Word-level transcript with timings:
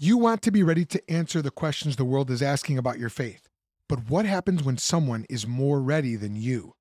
You 0.00 0.16
want 0.16 0.42
to 0.42 0.52
be 0.52 0.62
ready 0.62 0.84
to 0.84 1.10
answer 1.10 1.42
the 1.42 1.50
questions 1.50 1.96
the 1.96 2.04
world 2.04 2.30
is 2.30 2.40
asking 2.40 2.78
about 2.78 3.00
your 3.00 3.08
faith. 3.08 3.48
But 3.88 4.08
what 4.08 4.26
happens 4.26 4.62
when 4.62 4.78
someone 4.78 5.26
is 5.28 5.44
more 5.44 5.80
ready 5.80 6.14
than 6.14 6.36
you? 6.36 6.74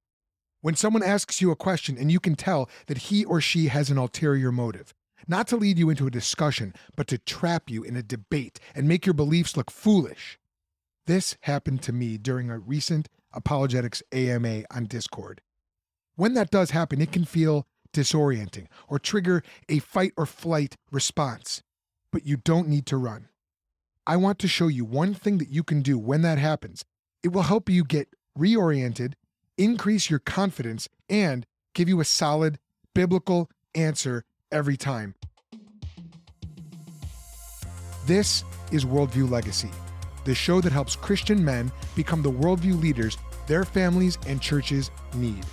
When 0.62 0.76
someone 0.76 1.02
asks 1.02 1.42
you 1.42 1.50
a 1.50 1.56
question 1.56 1.98
and 1.98 2.12
you 2.12 2.20
can 2.20 2.36
tell 2.36 2.70
that 2.86 3.10
he 3.10 3.26
or 3.26 3.42
she 3.42 3.70
has 3.70 3.90
an 3.90 3.98
ulterior 3.98 4.52
motive, 4.52 4.94
not 5.28 5.48
to 5.48 5.56
lead 5.56 5.80
you 5.80 5.90
into 5.90 6.06
a 6.06 6.12
discussion, 6.12 6.76
but 6.96 7.08
to 7.08 7.18
trap 7.18 7.72
you 7.72 7.82
in 7.82 7.96
a 7.96 8.04
debate 8.04 8.60
and 8.76 8.88
make 8.88 9.08
your 9.08 9.16
beliefs 9.16 9.58
look 9.58 9.72
foolish. 9.72 10.38
This 11.08 11.38
happened 11.42 11.82
to 11.84 11.92
me 11.92 12.20
during 12.20 12.52
a 12.52 12.60
recent 12.60 13.10
apologetics 13.34 14.04
AMA 14.12 14.66
on 14.70 14.86
Discord. 14.86 15.42
When 16.18 16.36
that 16.36 16.52
does 16.52 16.70
happen, 16.70 17.02
it 17.02 17.12
can 17.12 17.26
feel 17.26 17.66
disorienting 17.92 18.68
or 18.88 19.00
trigger 19.00 19.42
a 19.68 19.80
fight 19.80 20.14
or 20.18 20.28
flight 20.28 20.76
response 20.92 21.64
but 22.18 22.26
you 22.26 22.36
don't 22.36 22.68
need 22.68 22.88
to 22.88 22.98
run. 22.98 23.30
I 24.08 24.18
want 24.18 24.40
to 24.40 24.48
show 24.48 24.70
you 24.70 24.86
one 24.86 25.14
thing 25.14 25.38
that 25.38 25.52
you 25.52 25.62
can 25.62 25.84
do 25.84 26.00
when 26.00 26.24
that 26.24 26.40
happens. 26.40 26.84
It 27.22 27.28
will 27.28 27.44
help 27.44 27.70
you 27.70 27.84
get 27.84 28.08
reoriented, 28.36 29.14
increase 29.56 30.10
your 30.10 30.18
confidence, 30.18 30.90
and 31.08 31.46
give 31.76 31.88
you 31.88 32.00
a 32.00 32.06
solid 32.06 32.58
biblical 32.96 33.52
answer 33.76 34.24
every 34.52 34.78
time. 34.78 35.14
This 38.08 38.44
is 38.72 38.84
Worldview 38.84 39.30
Legacy, 39.30 39.70
the 40.26 40.34
show 40.34 40.60
that 40.62 40.72
helps 40.72 40.96
Christian 40.96 41.46
men 41.46 41.72
become 41.96 42.24
the 42.24 42.32
worldview 42.32 42.82
leaders 42.82 43.16
their 43.46 43.64
families 43.64 44.18
and 44.26 44.42
churches 44.42 44.90
need. 45.14 45.46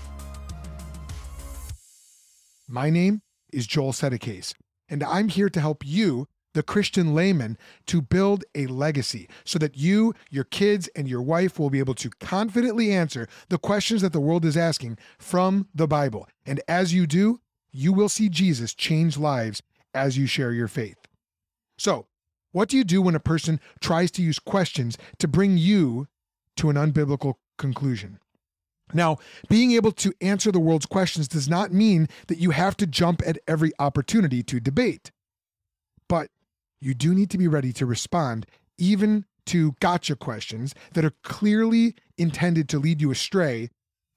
My 2.67 2.89
name 2.89 3.21
is 3.53 3.67
Joel 3.67 3.93
Settecase, 3.93 4.55
and 4.89 5.03
I'm 5.05 5.29
here 5.29 5.51
to 5.51 5.61
help 5.61 5.85
you 5.85 6.27
the 6.55 6.63
Christian 6.63 7.15
layman 7.15 7.59
to 7.87 8.01
build 8.01 8.45
a 8.55 8.67
legacy 8.67 9.29
so 9.45 9.59
that 9.59 9.77
you, 9.77 10.15
your 10.31 10.45
kids, 10.45 10.89
and 10.97 11.09
your 11.09 11.23
wife 11.23 11.59
will 11.59 11.71
be 11.71 11.79
able 11.79 11.95
to 11.95 12.11
confidently 12.21 12.91
answer 12.93 13.29
the 13.49 13.59
questions 13.59 14.03
that 14.03 14.13
the 14.13 14.21
world 14.21 14.45
is 14.45 14.57
asking 14.57 14.97
from 15.19 15.69
the 15.75 15.87
Bible. 15.87 16.27
And 16.47 16.61
as 16.67 16.95
you 16.95 17.07
do, 17.07 17.41
you 17.71 17.93
will 17.93 18.09
see 18.09 18.29
Jesus 18.29 18.73
change 18.73 19.19
lives 19.19 19.63
as 19.93 20.17
you 20.17 20.27
share 20.27 20.53
your 20.53 20.69
faith. 20.69 20.97
So, 21.77 22.07
what 22.53 22.69
do 22.69 22.77
you 22.77 22.85
do 22.85 23.03
when 23.03 23.17
a 23.17 23.21
person 23.21 23.61
tries 23.81 24.13
to 24.13 24.23
use 24.23 24.39
questions 24.39 24.97
to 25.19 25.27
bring 25.27 25.59
you 25.59 26.07
to 26.57 26.71
an 26.71 26.77
unbiblical 26.77 27.35
conclusion? 27.59 28.21
Now, 28.93 29.19
being 29.49 29.73
able 29.73 29.91
to 29.93 30.13
answer 30.21 30.53
the 30.53 30.61
world's 30.61 30.87
questions 30.87 31.27
does 31.27 31.49
not 31.49 31.73
mean 31.73 32.09
that 32.29 32.39
you 32.39 32.51
have 32.51 32.77
to 32.77 32.87
jump 32.87 33.23
at 33.27 33.39
every 33.49 33.73
opportunity 33.81 34.43
to 34.45 34.61
debate. 34.61 35.11
But 36.09 36.31
you 36.81 36.95
do 36.95 37.15
need 37.15 37.31
to 37.31 37.39
be 37.39 37.49
ready 37.49 37.73
to 37.75 37.87
respond, 37.87 38.47
even 38.79 39.25
to 39.47 39.75
gotcha 39.81 40.17
questions 40.17 40.75
that 40.95 41.05
are 41.05 41.15
clearly 41.23 41.95
intended 42.17 42.69
to 42.71 42.79
lead 42.79 43.01
you 43.01 43.11
astray, 43.11 43.71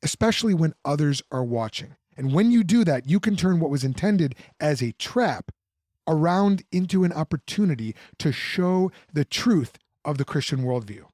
especially 0.03 0.53
when 0.53 0.73
others 0.85 1.21
are 1.31 1.43
watching. 1.43 1.95
And 2.15 2.33
when 2.33 2.51
you 2.51 2.63
do 2.63 2.83
that, 2.83 3.07
you 3.07 3.19
can 3.19 3.35
turn 3.35 3.59
what 3.59 3.69
was 3.69 3.83
intended 3.83 4.35
as 4.59 4.81
a 4.81 4.93
trap 4.93 5.51
around 6.07 6.63
into 6.71 7.03
an 7.03 7.13
opportunity 7.13 7.95
to 8.17 8.31
show 8.31 8.91
the 9.13 9.25
truth 9.25 9.77
of 10.05 10.17
the 10.17 10.25
Christian 10.25 10.63
worldview. 10.63 11.05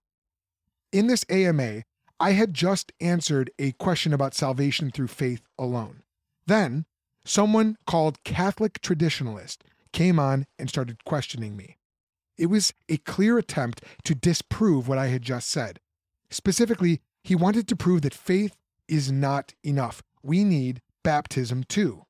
In 0.92 1.08
this 1.08 1.26
AMA, 1.30 1.84
I 2.20 2.32
had 2.32 2.54
just 2.54 2.94
answered 3.02 3.52
a 3.58 3.72
question 3.74 4.14
about 4.14 4.36
salvation 4.36 4.92
through 4.92 5.08
faith 5.08 5.42
alone. 5.58 6.04
Then, 6.46 6.86
someone 7.26 7.78
called 7.88 8.24
Catholic 8.24 8.80
traditionalist 8.82 9.58
came 9.94 10.20
on 10.20 10.46
and 10.60 10.70
started 10.70 11.06
questioning 11.06 11.56
me. 11.56 11.78
It 12.38 12.48
was 12.48 12.74
a 12.90 12.98
clear 12.98 13.38
attempt 13.38 13.84
to 14.04 14.16
disprove 14.16 14.88
what 14.88 14.98
I 14.98 15.08
had 15.08 15.22
just 15.22 15.50
said. 15.50 15.80
Specifically, 16.30 17.02
he 17.24 17.36
wanted 17.36 17.68
to 17.68 17.76
prove 17.76 18.02
that 18.02 18.14
faith 18.14 18.56
is 18.88 19.12
not 19.12 19.54
enough. 19.64 20.02
We 20.24 20.44
need 20.44 20.82
baptism 21.04 21.64
too. 21.64 22.06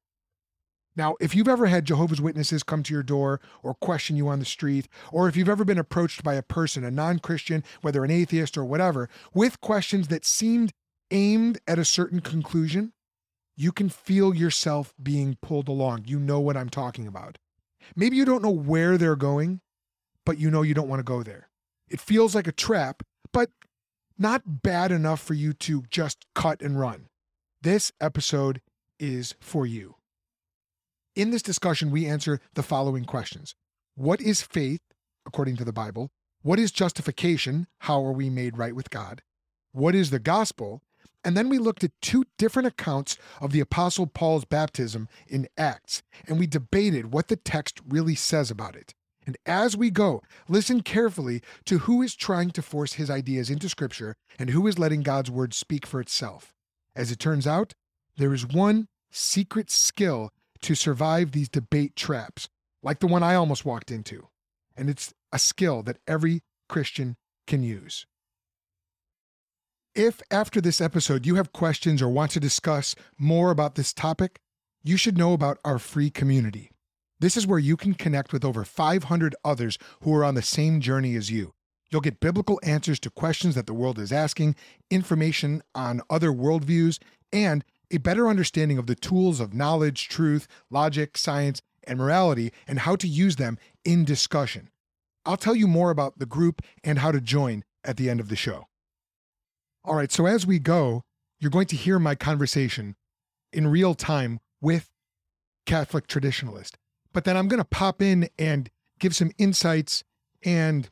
Now, 0.95 1.15
if 1.19 1.33
you've 1.33 1.47
ever 1.47 1.65
had 1.65 1.85
Jehovah's 1.85 2.21
Witnesses 2.21 2.61
come 2.61 2.83
to 2.83 2.93
your 2.93 3.03
door 3.03 3.41
or 3.63 3.73
question 3.73 4.15
you 4.15 4.27
on 4.27 4.39
the 4.39 4.45
street, 4.45 4.87
or 5.11 5.27
if 5.27 5.35
you've 5.35 5.49
ever 5.49 5.65
been 5.65 5.79
approached 5.79 6.23
by 6.23 6.35
a 6.35 6.43
person, 6.43 6.83
a 6.83 6.91
non 6.91 7.19
Christian, 7.19 7.63
whether 7.81 8.03
an 8.03 8.11
atheist 8.11 8.57
or 8.57 8.63
whatever, 8.63 9.09
with 9.33 9.59
questions 9.59 10.07
that 10.09 10.23
seemed 10.23 10.71
aimed 11.09 11.59
at 11.67 11.79
a 11.79 11.85
certain 11.85 12.19
conclusion, 12.21 12.93
you 13.55 13.71
can 13.71 13.89
feel 13.89 14.33
yourself 14.33 14.93
being 15.01 15.37
pulled 15.41 15.67
along. 15.67 16.03
You 16.05 16.19
know 16.19 16.39
what 16.39 16.57
I'm 16.57 16.69
talking 16.69 17.07
about. 17.07 17.37
Maybe 17.95 18.17
you 18.17 18.25
don't 18.25 18.43
know 18.43 18.49
where 18.49 18.97
they're 18.97 19.15
going, 19.15 19.61
but 20.25 20.37
you 20.37 20.49
know 20.49 20.61
you 20.61 20.73
don't 20.73 20.89
want 20.89 20.99
to 20.99 21.03
go 21.03 21.23
there. 21.23 21.49
It 21.89 21.99
feels 21.99 22.33
like 22.33 22.47
a 22.47 22.51
trap, 22.51 23.03
but 23.31 23.49
not 24.17 24.61
bad 24.61 24.91
enough 24.91 25.21
for 25.21 25.33
you 25.33 25.53
to 25.53 25.83
just 25.89 26.25
cut 26.35 26.61
and 26.61 26.79
run. 26.79 27.07
This 27.61 27.91
episode 28.01 28.61
is 28.99 29.35
for 29.39 29.65
you. 29.65 29.95
In 31.15 31.29
this 31.29 31.41
discussion, 31.41 31.91
we 31.91 32.07
answer 32.07 32.39
the 32.55 32.63
following 32.63 33.05
questions 33.05 33.55
What 33.95 34.21
is 34.21 34.41
faith, 34.41 34.81
according 35.25 35.57
to 35.57 35.65
the 35.65 35.73
Bible? 35.73 36.09
What 36.41 36.59
is 36.59 36.71
justification? 36.71 37.67
How 37.79 38.03
are 38.05 38.11
we 38.11 38.29
made 38.29 38.57
right 38.57 38.75
with 38.75 38.89
God? 38.89 39.21
What 39.71 39.95
is 39.95 40.09
the 40.09 40.19
gospel? 40.19 40.81
And 41.23 41.37
then 41.37 41.49
we 41.49 41.57
looked 41.57 41.83
at 41.83 41.91
two 42.01 42.25
different 42.37 42.67
accounts 42.67 43.17
of 43.39 43.51
the 43.51 43.61
Apostle 43.61 44.07
Paul's 44.07 44.45
baptism 44.45 45.07
in 45.27 45.47
Acts, 45.57 46.03
and 46.27 46.37
we 46.37 46.47
debated 46.47 47.13
what 47.13 47.29
the 47.29 47.37
text 47.37 47.79
really 47.87 48.15
says 48.15 48.51
about 48.51 48.75
it. 48.75 48.93
And 49.25 49.37
as 49.45 49.77
we 49.77 49.89
go, 49.89 50.21
listen 50.49 50.81
carefully 50.81 51.41
to 51.65 51.79
who 51.79 52.01
is 52.01 52.13
trying 52.15 52.51
to 52.51 52.61
force 52.61 52.93
his 52.93 53.09
ideas 53.09 53.49
into 53.49 53.69
Scripture 53.69 54.15
and 54.37 54.49
who 54.49 54.67
is 54.67 54.77
letting 54.77 55.01
God's 55.01 55.31
word 55.31 55.53
speak 55.53 55.85
for 55.85 56.01
itself. 56.01 56.53
As 56.95 57.09
it 57.09 57.19
turns 57.19 57.47
out, 57.47 57.73
there 58.17 58.33
is 58.33 58.45
one 58.45 58.87
secret 59.11 59.71
skill 59.71 60.29
to 60.61 60.75
survive 60.75 61.31
these 61.31 61.49
debate 61.49 61.95
traps, 61.95 62.49
like 62.81 62.99
the 62.99 63.07
one 63.07 63.23
I 63.23 63.35
almost 63.35 63.65
walked 63.65 63.91
into. 63.91 64.27
And 64.75 64.89
it's 64.89 65.13
a 65.31 65.39
skill 65.39 65.83
that 65.83 65.99
every 66.07 66.41
Christian 66.67 67.15
can 67.47 67.63
use. 67.63 68.05
If 69.95 70.23
after 70.31 70.59
this 70.59 70.81
episode 70.81 71.23
you 71.23 71.35
have 71.35 71.53
questions 71.53 72.01
or 72.01 72.09
want 72.09 72.31
to 72.31 72.39
discuss 72.39 72.95
more 73.19 73.51
about 73.51 73.75
this 73.75 73.93
topic, 73.93 74.39
you 74.83 74.97
should 74.97 75.19
know 75.19 75.33
about 75.33 75.59
our 75.63 75.77
free 75.77 76.09
community. 76.09 76.71
This 77.19 77.37
is 77.37 77.45
where 77.45 77.59
you 77.59 77.77
can 77.77 77.93
connect 77.93 78.33
with 78.33 78.43
over 78.43 78.65
500 78.65 79.35
others 79.45 79.77
who 80.01 80.11
are 80.15 80.23
on 80.23 80.33
the 80.33 80.41
same 80.41 80.81
journey 80.81 81.15
as 81.15 81.29
you. 81.29 81.53
You'll 81.91 82.01
get 82.01 82.19
biblical 82.19 82.59
answers 82.63 82.99
to 83.01 83.11
questions 83.11 83.53
that 83.53 83.67
the 83.67 83.73
world 83.75 83.99
is 83.99 84.11
asking, 84.11 84.55
information 84.89 85.61
on 85.75 86.01
other 86.09 86.31
worldviews, 86.31 86.97
and 87.31 87.63
a 87.91 87.97
better 87.97 88.27
understanding 88.27 88.79
of 88.79 88.87
the 88.87 88.95
tools 88.95 89.39
of 89.39 89.53
knowledge, 89.53 90.09
truth, 90.09 90.47
logic, 90.71 91.19
science, 91.19 91.61
and 91.83 91.99
morality, 91.99 92.51
and 92.67 92.79
how 92.79 92.95
to 92.95 93.07
use 93.07 93.35
them 93.35 93.59
in 93.85 94.05
discussion. 94.05 94.71
I'll 95.23 95.37
tell 95.37 95.55
you 95.55 95.67
more 95.67 95.91
about 95.91 96.17
the 96.17 96.25
group 96.25 96.63
and 96.83 96.97
how 96.97 97.11
to 97.11 97.21
join 97.21 97.63
at 97.83 97.97
the 97.97 98.09
end 98.09 98.19
of 98.19 98.29
the 98.29 98.35
show. 98.35 98.65
All 99.85 99.95
right, 99.95 100.11
so 100.11 100.25
as 100.25 100.47
we 100.47 100.59
go, 100.59 101.03
you're 101.39 101.51
going 101.51 101.67
to 101.67 101.75
hear 101.75 101.99
my 101.99 102.15
conversation 102.15 102.95
in 103.51 103.67
real 103.67 103.95
time 103.95 104.39
with 104.61 104.89
Catholic 105.65 106.07
traditionalist. 106.07 106.75
But 107.11 107.25
then 107.25 107.35
I'm 107.35 107.49
going 107.49 107.59
to 107.59 107.65
pop 107.65 108.01
in 108.01 108.29
and 108.39 108.69
give 108.99 109.13
some 109.13 109.31
insights 109.37 110.03
and 110.43 110.89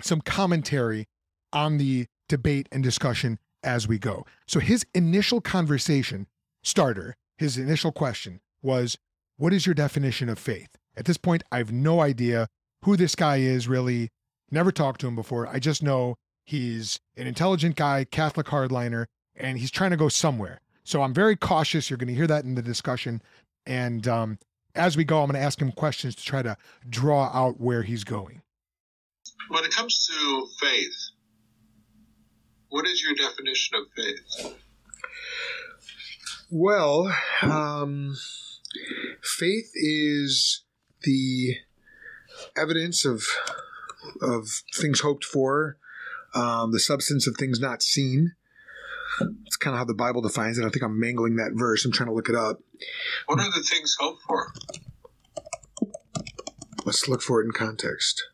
some 0.00 0.20
commentary 0.20 1.06
on 1.52 1.78
the 1.78 2.06
debate 2.28 2.68
and 2.72 2.82
discussion 2.82 3.38
as 3.62 3.86
we 3.86 3.98
go. 3.98 4.26
So 4.48 4.58
his 4.58 4.84
initial 4.94 5.40
conversation 5.40 6.26
starter, 6.64 7.14
his 7.38 7.56
initial 7.56 7.92
question 7.92 8.40
was, 8.62 8.98
What 9.36 9.52
is 9.52 9.64
your 9.64 9.74
definition 9.74 10.28
of 10.28 10.40
faith? 10.40 10.70
At 10.96 11.04
this 11.04 11.16
point, 11.16 11.44
I 11.52 11.58
have 11.58 11.72
no 11.72 12.00
idea 12.00 12.48
who 12.82 12.96
this 12.96 13.14
guy 13.14 13.36
is 13.36 13.68
really. 13.68 14.10
Never 14.50 14.70
talked 14.70 15.00
to 15.00 15.08
him 15.08 15.16
before. 15.16 15.48
I 15.48 15.58
just 15.58 15.82
know 15.82 16.16
He's 16.44 17.00
an 17.16 17.26
intelligent 17.26 17.76
guy, 17.76 18.04
Catholic 18.04 18.46
hardliner, 18.46 19.06
and 19.34 19.58
he's 19.58 19.70
trying 19.70 19.90
to 19.90 19.96
go 19.96 20.08
somewhere. 20.08 20.60
So 20.84 21.02
I'm 21.02 21.14
very 21.14 21.36
cautious. 21.36 21.88
You're 21.88 21.96
going 21.96 22.08
to 22.08 22.14
hear 22.14 22.26
that 22.26 22.44
in 22.44 22.54
the 22.54 22.62
discussion. 22.62 23.22
And 23.66 24.06
um, 24.06 24.38
as 24.74 24.96
we 24.96 25.04
go, 25.04 25.20
I'm 25.22 25.30
going 25.30 25.40
to 25.40 25.44
ask 25.44 25.60
him 25.60 25.72
questions 25.72 26.14
to 26.16 26.22
try 26.22 26.42
to 26.42 26.56
draw 26.88 27.30
out 27.32 27.60
where 27.60 27.82
he's 27.82 28.04
going. 28.04 28.42
When 29.48 29.64
it 29.64 29.72
comes 29.72 30.06
to 30.06 30.46
faith, 30.60 31.10
what 32.68 32.86
is 32.86 33.02
your 33.02 33.14
definition 33.14 33.78
of 33.78 33.84
faith? 33.96 34.56
Well, 36.50 37.14
um, 37.42 38.16
faith 39.22 39.70
is 39.74 40.64
the 41.02 41.56
evidence 42.56 43.04
of 43.04 43.22
of 44.20 44.48
things 44.74 45.00
hoped 45.00 45.24
for, 45.24 45.78
um, 46.34 46.72
the 46.72 46.80
substance 46.80 47.26
of 47.26 47.36
things 47.36 47.60
not 47.60 47.82
seen. 47.82 48.32
It's 49.46 49.56
kind 49.56 49.74
of 49.74 49.78
how 49.78 49.84
the 49.84 49.94
Bible 49.94 50.22
defines 50.22 50.58
it. 50.58 50.64
I 50.64 50.70
think 50.70 50.82
I'm 50.82 50.98
mangling 50.98 51.36
that 51.36 51.52
verse. 51.54 51.84
I'm 51.84 51.92
trying 51.92 52.08
to 52.08 52.14
look 52.14 52.28
it 52.28 52.34
up. 52.34 52.58
What 53.26 53.38
are 53.38 53.50
the 53.50 53.62
things 53.62 53.96
hoped 53.98 54.22
for? 54.22 54.52
Let's 56.84 57.08
look 57.08 57.22
for 57.22 57.40
it 57.40 57.44
in 57.44 57.52
context. 57.52 58.24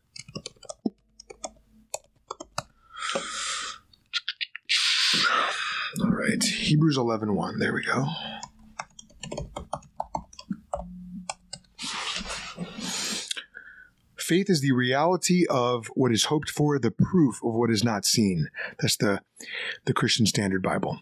All 6.01 6.09
right, 6.11 6.43
Hebrews 6.43 6.97
11:1. 6.97 7.59
There 7.59 7.73
we 7.73 7.83
go. 7.83 8.07
Faith 14.31 14.49
is 14.49 14.61
the 14.61 14.71
reality 14.71 15.45
of 15.49 15.87
what 15.87 16.13
is 16.13 16.23
hoped 16.23 16.49
for, 16.49 16.79
the 16.79 16.89
proof 16.89 17.43
of 17.43 17.53
what 17.53 17.69
is 17.69 17.83
not 17.83 18.05
seen. 18.05 18.47
That's 18.79 18.95
the 18.95 19.19
the 19.83 19.93
Christian 19.93 20.25
Standard 20.25 20.63
Bible. 20.63 21.01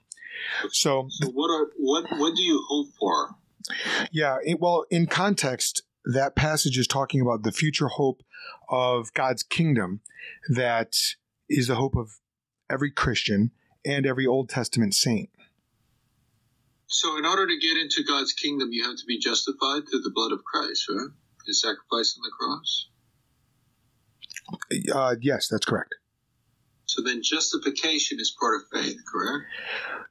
So, 0.71 1.05
So 1.11 1.29
what 1.29 1.51
are 1.51 1.67
what 1.77 2.05
what 2.17 2.35
do 2.35 2.41
you 2.41 2.65
hope 2.67 2.87
for? 2.99 3.35
yeah, 4.11 4.37
it, 4.43 4.59
well, 4.59 4.83
in 4.89 5.05
context, 5.05 5.83
that 6.05 6.35
passage 6.35 6.75
is 6.75 6.87
talking 6.87 7.21
about 7.21 7.43
the 7.43 7.51
future 7.51 7.89
hope 7.89 8.23
of 8.67 9.13
God's 9.13 9.43
kingdom 9.43 10.01
that 10.49 10.95
is 11.47 11.67
the 11.67 11.75
hope 11.75 11.95
of 11.95 12.09
every 12.67 12.89
Christian 12.89 13.51
and 13.85 14.07
every 14.07 14.25
Old 14.25 14.49
Testament 14.49 14.95
saint. 14.95 15.29
So 16.87 17.15
in 17.15 17.27
order 17.27 17.45
to 17.45 17.59
get 17.59 17.77
into 17.77 18.03
God's 18.03 18.33
kingdom, 18.33 18.69
you 18.71 18.85
have 18.85 18.97
to 18.97 19.05
be 19.05 19.19
justified 19.19 19.83
through 19.87 20.01
the 20.01 20.13
blood 20.15 20.31
of 20.31 20.43
Christ, 20.43 20.87
right? 20.89 21.11
His 21.45 21.61
sacrifice 21.61 22.17
on 22.17 22.23
the 22.23 22.31
cross. 22.35 22.89
Uh, 24.93 25.15
yes, 25.21 25.47
that's 25.47 25.65
correct. 25.65 25.95
So 26.85 27.03
then 27.03 27.21
justification 27.21 28.19
is 28.19 28.35
part 28.39 28.55
of 28.55 28.61
faith, 28.73 28.97
correct? 29.11 29.45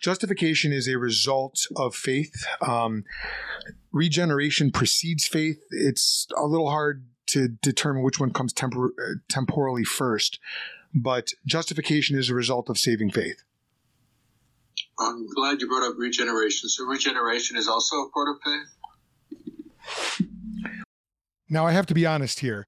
Justification 0.01 0.73
is 0.73 0.87
a 0.87 0.97
result 0.97 1.67
of 1.75 1.97
faith. 1.97 2.47
Um, 2.61 3.05
regeneration 3.91 4.71
precedes 4.71 5.27
faith. 5.27 5.59
It's 5.71 6.29
a 6.37 6.47
little 6.47 6.71
hard 6.71 7.05
to 7.29 7.49
determine 7.49 8.05
which 8.05 8.21
one 8.21 8.33
comes 8.33 8.55
tempor- 8.55 8.91
uh, 8.91 9.15
temporally 9.29 9.83
first, 9.83 10.39
but 10.95 11.31
justification 11.45 12.17
is 12.17 12.31
a 12.31 12.35
result 12.35 12.71
of 12.71 12.79
saving 12.79 13.11
faith. 13.11 13.43
I'm 15.01 15.27
glad 15.35 15.61
you 15.61 15.69
brought 15.69 15.89
up 15.89 15.95
regeneration. 15.99 16.69
So 16.69 16.85
regeneration 16.85 17.57
is 17.57 17.67
also 17.69 17.97
a 17.97 18.11
part 18.11 18.29
of 18.29 18.37
faith? 18.45 18.69
Now, 21.49 21.67
I 21.67 21.73
have 21.73 21.87
to 21.87 21.95
be 21.95 22.07
honest 22.07 22.41
here. 22.41 22.67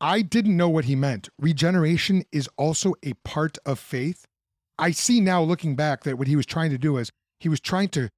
I 0.00 0.22
didn't 0.22 0.56
know 0.56 0.68
what 0.68 0.84
he 0.84 0.94
meant. 0.94 1.28
Regeneration 1.38 2.24
is 2.30 2.48
also 2.56 2.94
a 3.02 3.14
part 3.24 3.58
of 3.66 3.78
faith. 3.78 4.26
I 4.78 4.92
see 4.92 5.20
now, 5.20 5.42
looking 5.42 5.74
back, 5.74 6.04
that 6.04 6.18
what 6.18 6.28
he 6.28 6.36
was 6.36 6.46
trying 6.46 6.70
to 6.70 6.78
do 6.78 6.96
is 6.98 7.10
he 7.40 7.48
was 7.48 7.60
trying 7.60 7.88
to 7.90 8.08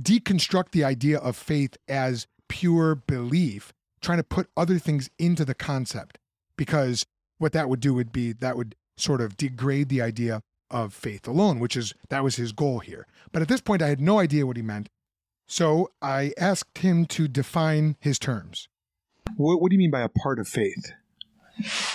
deconstruct 0.00 0.70
the 0.70 0.84
idea 0.84 1.18
of 1.18 1.36
faith 1.36 1.76
as 1.88 2.26
pure 2.48 2.94
belief, 2.94 3.72
trying 4.00 4.18
to 4.18 4.24
put 4.24 4.48
other 4.56 4.78
things 4.78 5.10
into 5.18 5.44
the 5.44 5.54
concept. 5.54 6.18
Because 6.56 7.04
what 7.38 7.52
that 7.52 7.68
would 7.68 7.80
do 7.80 7.92
would 7.92 8.12
be 8.12 8.32
that 8.32 8.56
would 8.56 8.74
sort 8.96 9.20
of 9.20 9.36
degrade 9.36 9.90
the 9.90 10.00
idea 10.00 10.40
of 10.70 10.94
faith 10.94 11.28
alone, 11.28 11.60
which 11.60 11.76
is 11.76 11.92
that 12.08 12.24
was 12.24 12.36
his 12.36 12.52
goal 12.52 12.78
here. 12.78 13.06
But 13.30 13.42
at 13.42 13.48
this 13.48 13.60
point, 13.60 13.82
I 13.82 13.88
had 13.88 14.00
no 14.00 14.18
idea 14.18 14.46
what 14.46 14.56
he 14.56 14.62
meant. 14.62 14.88
So 15.46 15.90
I 16.00 16.32
asked 16.38 16.78
him 16.78 17.04
to 17.06 17.28
define 17.28 17.96
his 18.00 18.18
terms. 18.18 18.68
What, 19.36 19.60
what 19.60 19.70
do 19.70 19.74
you 19.74 19.78
mean 19.78 19.90
by 19.90 20.00
a 20.00 20.08
part 20.08 20.38
of 20.38 20.48
faith? 20.48 20.92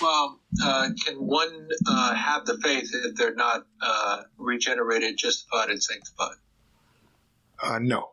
Well, 0.00 0.40
uh, 0.62 0.90
can 1.04 1.16
one 1.16 1.68
uh, 1.86 2.14
have 2.14 2.44
the 2.46 2.58
faith 2.58 2.90
if 2.92 3.14
they're 3.16 3.34
not 3.34 3.66
uh, 3.80 4.22
regenerated, 4.36 5.16
justified, 5.16 5.70
and 5.70 5.82
sanctified? 5.82 6.36
Uh, 7.62 7.78
no. 7.80 8.10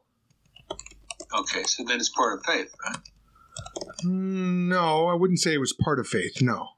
Okay, 1.37 1.63
so 1.63 1.83
then 1.83 1.97
it's 1.97 2.09
part 2.09 2.37
of 2.37 2.45
faith, 2.45 2.73
right? 2.85 2.97
No, 4.03 5.07
I 5.07 5.13
wouldn't 5.15 5.39
say 5.39 5.53
it 5.53 5.59
was 5.59 5.73
part 5.73 5.99
of 5.99 6.07
faith. 6.07 6.41
No. 6.41 6.69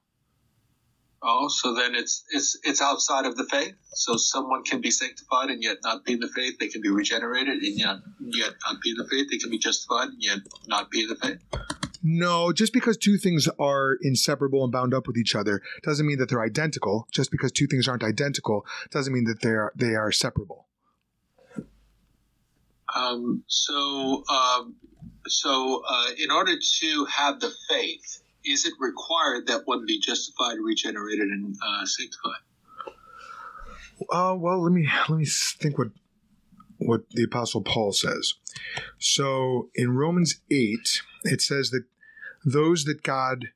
Oh, 1.23 1.49
so 1.49 1.75
then 1.75 1.93
it's 1.93 2.23
it's 2.31 2.57
it's 2.63 2.81
outside 2.81 3.25
of 3.25 3.37
the 3.37 3.43
faith. 3.43 3.75
So 3.93 4.17
someone 4.17 4.63
can 4.63 4.81
be 4.81 4.89
sanctified 4.89 5.49
and 5.49 5.61
yet 5.61 5.77
not 5.83 6.03
be 6.03 6.13
in 6.13 6.19
the 6.19 6.27
faith. 6.27 6.57
They 6.59 6.67
can 6.67 6.81
be 6.81 6.89
regenerated 6.89 7.61
and 7.61 7.77
yet 7.77 7.97
yet 8.19 8.53
not 8.65 8.81
be 8.81 8.91
in 8.91 8.97
the 8.97 9.07
faith. 9.07 9.27
They 9.29 9.37
can 9.37 9.51
be 9.51 9.59
justified 9.59 10.09
and 10.09 10.17
yet 10.23 10.39
not 10.67 10.89
be 10.89 11.03
in 11.03 11.09
the 11.09 11.15
faith. 11.15 11.37
No, 12.03 12.51
just 12.51 12.73
because 12.73 12.97
two 12.97 13.17
things 13.17 13.47
are 13.59 13.97
inseparable 14.01 14.63
and 14.63 14.71
bound 14.71 14.93
up 14.93 15.05
with 15.07 15.17
each 15.17 15.35
other 15.35 15.61
doesn't 15.83 16.05
mean 16.05 16.17
that 16.17 16.29
they're 16.29 16.41
identical. 16.41 17.07
Just 17.11 17.29
because 17.31 17.51
two 17.51 17.67
things 17.67 17.87
aren't 17.87 18.03
identical 18.03 18.65
doesn't 18.89 19.13
mean 19.13 19.25
that 19.25 19.41
they 19.41 19.49
are 19.49 19.71
they 19.75 19.95
are 19.95 20.11
separable. 20.11 20.67
Um, 22.95 23.43
so 23.47 24.23
um, 24.29 24.75
so 25.27 25.83
uh, 25.87 26.07
in 26.17 26.31
order 26.31 26.53
to 26.57 27.05
have 27.05 27.39
the 27.39 27.53
faith, 27.69 28.21
is 28.43 28.65
it 28.65 28.73
required 28.79 29.47
that 29.47 29.61
one 29.65 29.85
be 29.85 29.99
justified, 29.99 30.57
regenerated, 30.61 31.29
and 31.29 31.55
uh, 31.63 31.85
sanctified? 31.85 32.41
Uh, 34.09 34.35
well, 34.35 34.63
let 34.63 34.71
me 34.71 34.89
let 35.07 35.19
me 35.19 35.25
think 35.25 35.77
what 35.77 35.89
what 36.81 37.09
the 37.11 37.23
apostle 37.23 37.61
Paul 37.61 37.93
says. 37.93 38.33
So 38.97 39.69
in 39.75 39.95
Romans 39.95 40.41
eight, 40.49 41.01
it 41.23 41.41
says 41.41 41.69
that 41.69 41.83
those 42.43 42.85
that 42.85 43.03
God. 43.03 43.49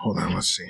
Hold 0.00 0.18
on, 0.18 0.34
let's 0.34 0.48
see. 0.48 0.68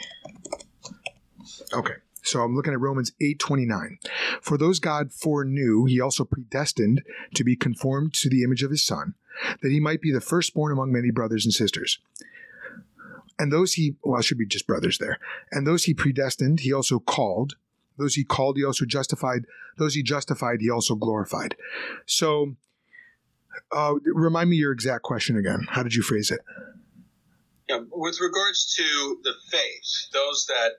Okay, 1.73 1.95
so 2.23 2.41
I'm 2.41 2.55
looking 2.55 2.73
at 2.73 2.81
Romans 2.81 3.13
eight 3.21 3.39
twenty 3.39 3.67
nine. 3.67 3.99
For 4.41 4.57
those 4.57 4.79
God 4.79 5.13
foreknew, 5.13 5.85
He 5.85 6.01
also 6.01 6.25
predestined 6.25 7.03
to 7.35 7.45
be 7.45 7.57
conformed 7.57 8.15
to 8.15 8.31
the 8.31 8.43
image 8.43 8.63
of 8.63 8.71
His 8.71 8.85
Son, 8.85 9.15
that 9.63 9.73
He 9.73 9.81
might 9.81 10.01
be 10.01 10.13
the 10.13 10.21
firstborn 10.21 10.73
among 10.73 10.93
many 10.93 11.11
brothers 11.11 11.45
and 11.45 11.53
sisters. 11.53 11.99
And 13.39 13.53
those 13.53 13.75
He 13.75 13.97
well, 14.03 14.23
should 14.23 14.39
be 14.39 14.47
just 14.47 14.67
brothers 14.67 14.99
there. 14.99 15.19
And 15.53 15.67
those 15.67 15.85
He 15.85 15.95
predestined, 15.95 16.61
He 16.61 16.73
also 16.73 17.01
called. 17.01 17.57
Those 17.99 18.15
he 18.15 18.25
called, 18.25 18.57
he 18.57 18.65
also 18.65 18.85
justified. 18.85 19.47
Those 19.79 19.95
he 19.95 20.03
justified, 20.03 20.61
he 20.61 20.71
also 20.71 20.95
glorified. 20.95 21.57
So, 22.07 22.57
uh, 23.73 23.95
remind 24.05 24.51
me 24.51 24.57
your 24.57 24.73
exact 24.73 25.03
question 25.03 25.37
again. 25.37 25.67
How 25.69 25.83
did 25.83 25.95
you 25.95 26.03
phrase 26.03 26.31
it? 26.31 26.41
Yeah, 27.69 27.81
with 27.91 28.21
regards 28.21 28.75
to 28.77 29.19
the 29.25 29.33
faith, 29.51 30.13
those 30.13 30.47
that 30.47 30.73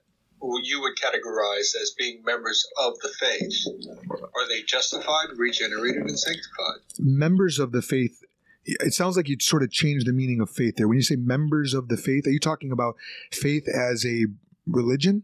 you 0.64 0.82
would 0.82 0.96
categorize 0.96 1.76
as 1.82 1.94
being 1.98 2.24
members 2.24 2.66
of 2.80 2.94
the 3.02 3.10
faith, 3.20 3.66
are 4.12 4.48
they 4.48 4.62
justified, 4.62 5.28
regenerated, 5.36 6.04
and 6.04 6.18
sanctified? 6.18 6.80
Members 7.00 7.60
of 7.60 7.72
the 7.72 7.82
faith. 7.82 8.22
It 8.64 8.94
sounds 8.94 9.16
like 9.18 9.30
you'd 9.30 9.42
sort 9.42 9.64
of 9.64 9.72
change 9.72 10.04
the 10.04 10.14
meaning 10.14 10.42
of 10.42 10.50
faith 10.50 10.76
there. 10.76 10.88
When 10.88 10.98
you 10.98 11.04
say 11.04 11.16
members 11.16 11.74
of 11.74 11.88
the 11.88 11.98
faith, 11.98 12.28
are 12.28 12.32
you 12.32 12.40
talking 12.40 12.72
about 12.72 12.96
faith 13.32 13.68
as 13.68 14.06
a 14.06 14.26
religion, 14.66 15.24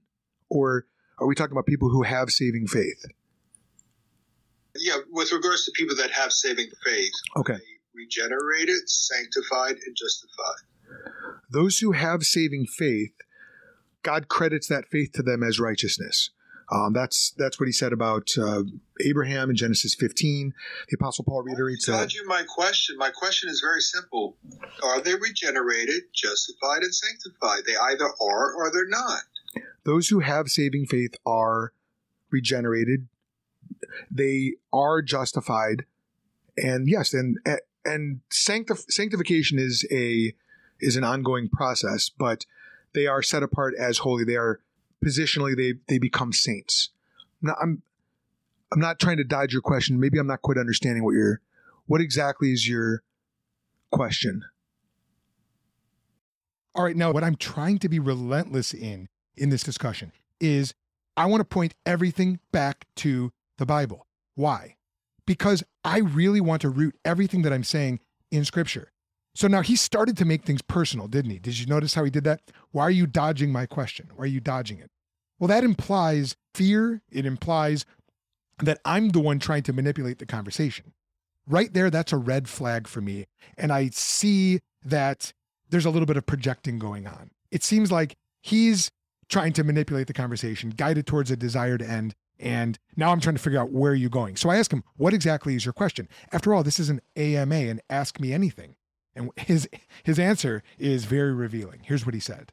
or 0.50 0.86
are 1.20 1.28
we 1.28 1.36
talking 1.36 1.52
about 1.52 1.66
people 1.66 1.90
who 1.90 2.04
have 2.04 2.30
saving 2.30 2.68
faith? 2.68 3.06
Yeah, 4.76 4.98
with 5.12 5.32
regards 5.32 5.66
to 5.66 5.72
people 5.76 5.96
that 5.98 6.12
have 6.12 6.32
saving 6.34 6.70
faith, 6.84 7.12
Okay. 7.38 7.58
regenerated, 7.94 8.90
sanctified, 8.90 9.76
and 9.86 9.96
justified. 9.96 11.42
Those 11.50 11.78
who 11.80 11.92
have 11.92 12.24
saving 12.24 12.66
faith, 12.66 13.14
God 14.02 14.28
credits 14.28 14.68
that 14.68 14.88
faith 14.90 15.12
to 15.14 15.22
them 15.24 15.44
as 15.44 15.60
righteousness. 15.60 16.32
Um, 16.72 16.94
that's 16.94 17.34
that's 17.38 17.60
what 17.60 17.68
he 17.68 17.72
said 17.74 17.94
about 17.94 18.30
uh, 18.38 18.64
Abraham 19.06 19.50
in 19.50 19.56
Genesis 19.56 19.94
15. 19.94 20.54
The 20.90 20.96
Apostle 20.96 21.26
Paul 21.26 21.44
reiterates 21.44 21.86
that. 21.86 21.92
Dodging 21.92 22.26
my 22.26 22.44
question. 22.48 22.98
My 22.98 23.12
question 23.12 23.50
is 23.50 23.60
very 23.60 23.82
simple: 23.82 24.38
Are 24.82 25.02
they 25.02 25.14
regenerated, 25.14 26.04
justified, 26.14 26.82
and 26.82 26.96
sanctified? 26.96 27.64
They 27.68 27.76
either 27.76 28.06
are 28.06 28.54
or 28.56 28.72
they're 28.72 28.88
not. 28.88 29.22
Those 29.84 30.10
who 30.10 30.20
have 30.20 30.50
saving 30.50 30.86
faith 30.86 31.16
are 31.26 31.74
regenerated. 32.32 33.08
They 34.10 34.54
are 34.72 35.02
justified. 35.02 35.86
And 36.58 36.88
yes 36.88 37.14
and 37.14 37.38
and 37.86 38.22
sanctif- 38.32 38.90
sanctification 38.90 39.60
is 39.60 39.86
a 39.92 40.34
is 40.80 40.96
an 40.96 41.04
ongoing 41.04 41.50
process 41.50 42.10
but 42.10 42.46
they 42.94 43.08
are 43.08 43.24
set 43.24 43.44
apart 43.44 43.74
as 43.78 44.00
holy. 44.00 44.24
They 44.24 44.36
are 44.36 44.60
positionally 45.04 45.56
they 45.56 45.74
they 45.88 45.98
become 45.98 46.32
saints. 46.32 46.90
Now, 47.42 47.56
i'm 47.62 47.82
i'm 48.72 48.80
not 48.80 49.00
trying 49.00 49.18
to 49.18 49.24
dodge 49.24 49.54
your 49.54 49.62
question. 49.62 50.00
Maybe 50.00 50.18
i'm 50.18 50.28
not 50.28 50.42
quite 50.42 50.58
understanding 50.58 51.04
what 51.04 51.14
your 51.14 51.42
what 51.86 52.02
exactly 52.02 52.54
is 52.54 52.68
your 52.68 53.04
question? 53.92 54.44
All 56.76 56.84
right 56.84 56.96
now 56.96 57.12
what 57.12 57.24
i'm 57.24 57.36
trying 57.36 57.80
to 57.80 57.90
be 57.90 58.00
relentless 58.00 58.74
in 58.74 59.10
in 59.36 59.50
this 59.50 59.64
discussion 59.64 60.12
is 60.40 60.74
I 61.16 61.26
want 61.26 61.42
to 61.42 61.46
point 61.46 61.76
everything 61.86 62.40
back 62.52 62.86
to 62.98 63.32
the 63.58 63.66
Bible. 63.66 64.08
Why? 64.36 64.76
Because 65.26 65.64
I 65.84 66.00
really 66.00 66.42
want 66.42 66.62
to 66.64 66.70
root 66.70 66.96
everything 67.06 67.44
that 67.44 67.54
I'm 67.54 67.64
saying 67.64 68.00
in 68.32 68.46
Scripture. 68.46 68.92
So 69.36 69.48
now 69.48 69.62
he 69.62 69.76
started 69.76 70.18
to 70.18 70.26
make 70.26 70.44
things 70.44 70.62
personal, 70.62 71.08
didn't 71.08 71.32
he? 71.32 71.40
Did 71.40 71.60
you 71.60 71.66
notice 71.66 71.94
how 71.94 72.04
he 72.04 72.12
did 72.12 72.24
that? 72.26 72.42
Why 72.72 72.84
are 72.84 72.92
you 72.92 73.08
dodging 73.08 73.52
my 73.52 73.66
question? 73.66 74.10
Why 74.16 74.26
are 74.26 74.28
you 74.28 74.40
dodging 74.40 74.80
it? 74.80 74.92
Well, 75.40 75.48
that 75.48 75.64
implies 75.64 76.36
fear. 76.54 77.02
It 77.12 77.26
implies 77.26 77.86
that 78.60 78.80
I'm 78.86 79.10
the 79.10 79.20
one 79.20 79.40
trying 79.40 79.64
to 79.64 79.74
manipulate 79.74 80.20
the 80.20 80.26
conversation. 80.26 80.94
Right 81.48 81.74
there, 81.74 81.90
that's 81.90 82.14
a 82.14 82.18
red 82.18 82.48
flag 82.48 82.88
for 82.88 83.02
me. 83.02 83.26
And 83.58 83.72
I 83.72 83.90
see 83.90 84.60
that 84.86 85.34
there's 85.70 85.86
a 85.86 85.90
little 85.90 86.06
bit 86.06 86.18
of 86.18 86.26
projecting 86.26 86.80
going 86.80 87.08
on. 87.08 87.32
It 87.52 87.64
seems 87.64 87.92
like 87.92 88.16
he's 88.42 88.92
trying 89.34 89.52
to 89.54 89.64
manipulate 89.64 90.06
the 90.06 90.14
conversation, 90.14 90.70
guided 90.70 91.08
towards 91.08 91.32
a 91.32 91.36
desired 91.36 91.82
end, 91.82 92.14
And 92.40 92.78
now 92.96 93.12
I'm 93.12 93.20
trying 93.20 93.36
to 93.36 93.42
figure 93.42 93.60
out 93.60 93.72
where 93.72 93.96
you're 93.96 94.10
going. 94.10 94.36
So 94.36 94.50
I 94.50 94.58
ask 94.58 94.72
him, 94.72 94.84
What 94.96 95.14
exactly 95.14 95.56
is 95.56 95.66
your 95.66 95.74
question? 95.74 96.08
After 96.32 96.54
all, 96.54 96.64
this 96.64 96.80
is 96.80 96.90
an 96.90 97.02
AMA 97.16 97.56
and 97.56 97.82
ask 97.90 98.20
me 98.20 98.32
anything. 98.32 98.76
And 99.16 99.32
his 99.38 99.68
his 100.04 100.20
answer 100.20 100.64
is 100.78 101.06
very 101.06 101.34
revealing. 101.34 101.82
Here's 101.84 102.06
what 102.06 102.14
he 102.14 102.20
said. 102.20 102.52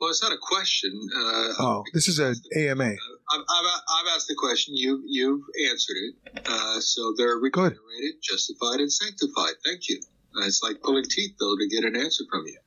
Well, 0.00 0.10
it's 0.10 0.22
not 0.22 0.32
a 0.32 0.38
question. 0.40 0.92
Uh, 1.16 1.52
oh, 1.58 1.84
this 1.92 2.06
is 2.06 2.20
an 2.20 2.34
AMA. 2.56 2.84
I've, 2.84 3.40
I've, 3.40 3.80
I've, 3.96 4.06
asked 4.14 4.28
the 4.28 4.36
question. 4.36 4.76
You 4.76 5.02
you've 5.06 5.42
answered 5.70 5.96
it. 5.96 6.14
Uh, 6.46 6.80
so 6.80 7.14
they're 7.16 7.36
regenerated, 7.36 7.78
Good. 8.00 8.22
justified, 8.22 8.78
and 8.80 8.92
sanctified. 8.92 9.54
Thank 9.64 9.88
you. 9.88 10.00
Uh, 10.36 10.46
it's 10.46 10.62
like 10.62 10.82
pulling 10.82 11.04
teeth, 11.04 11.34
though, 11.40 11.56
to 11.56 11.68
get 11.68 11.84
an 11.84 11.96
answer 11.96 12.24
from 12.30 12.46
you. 12.46 12.58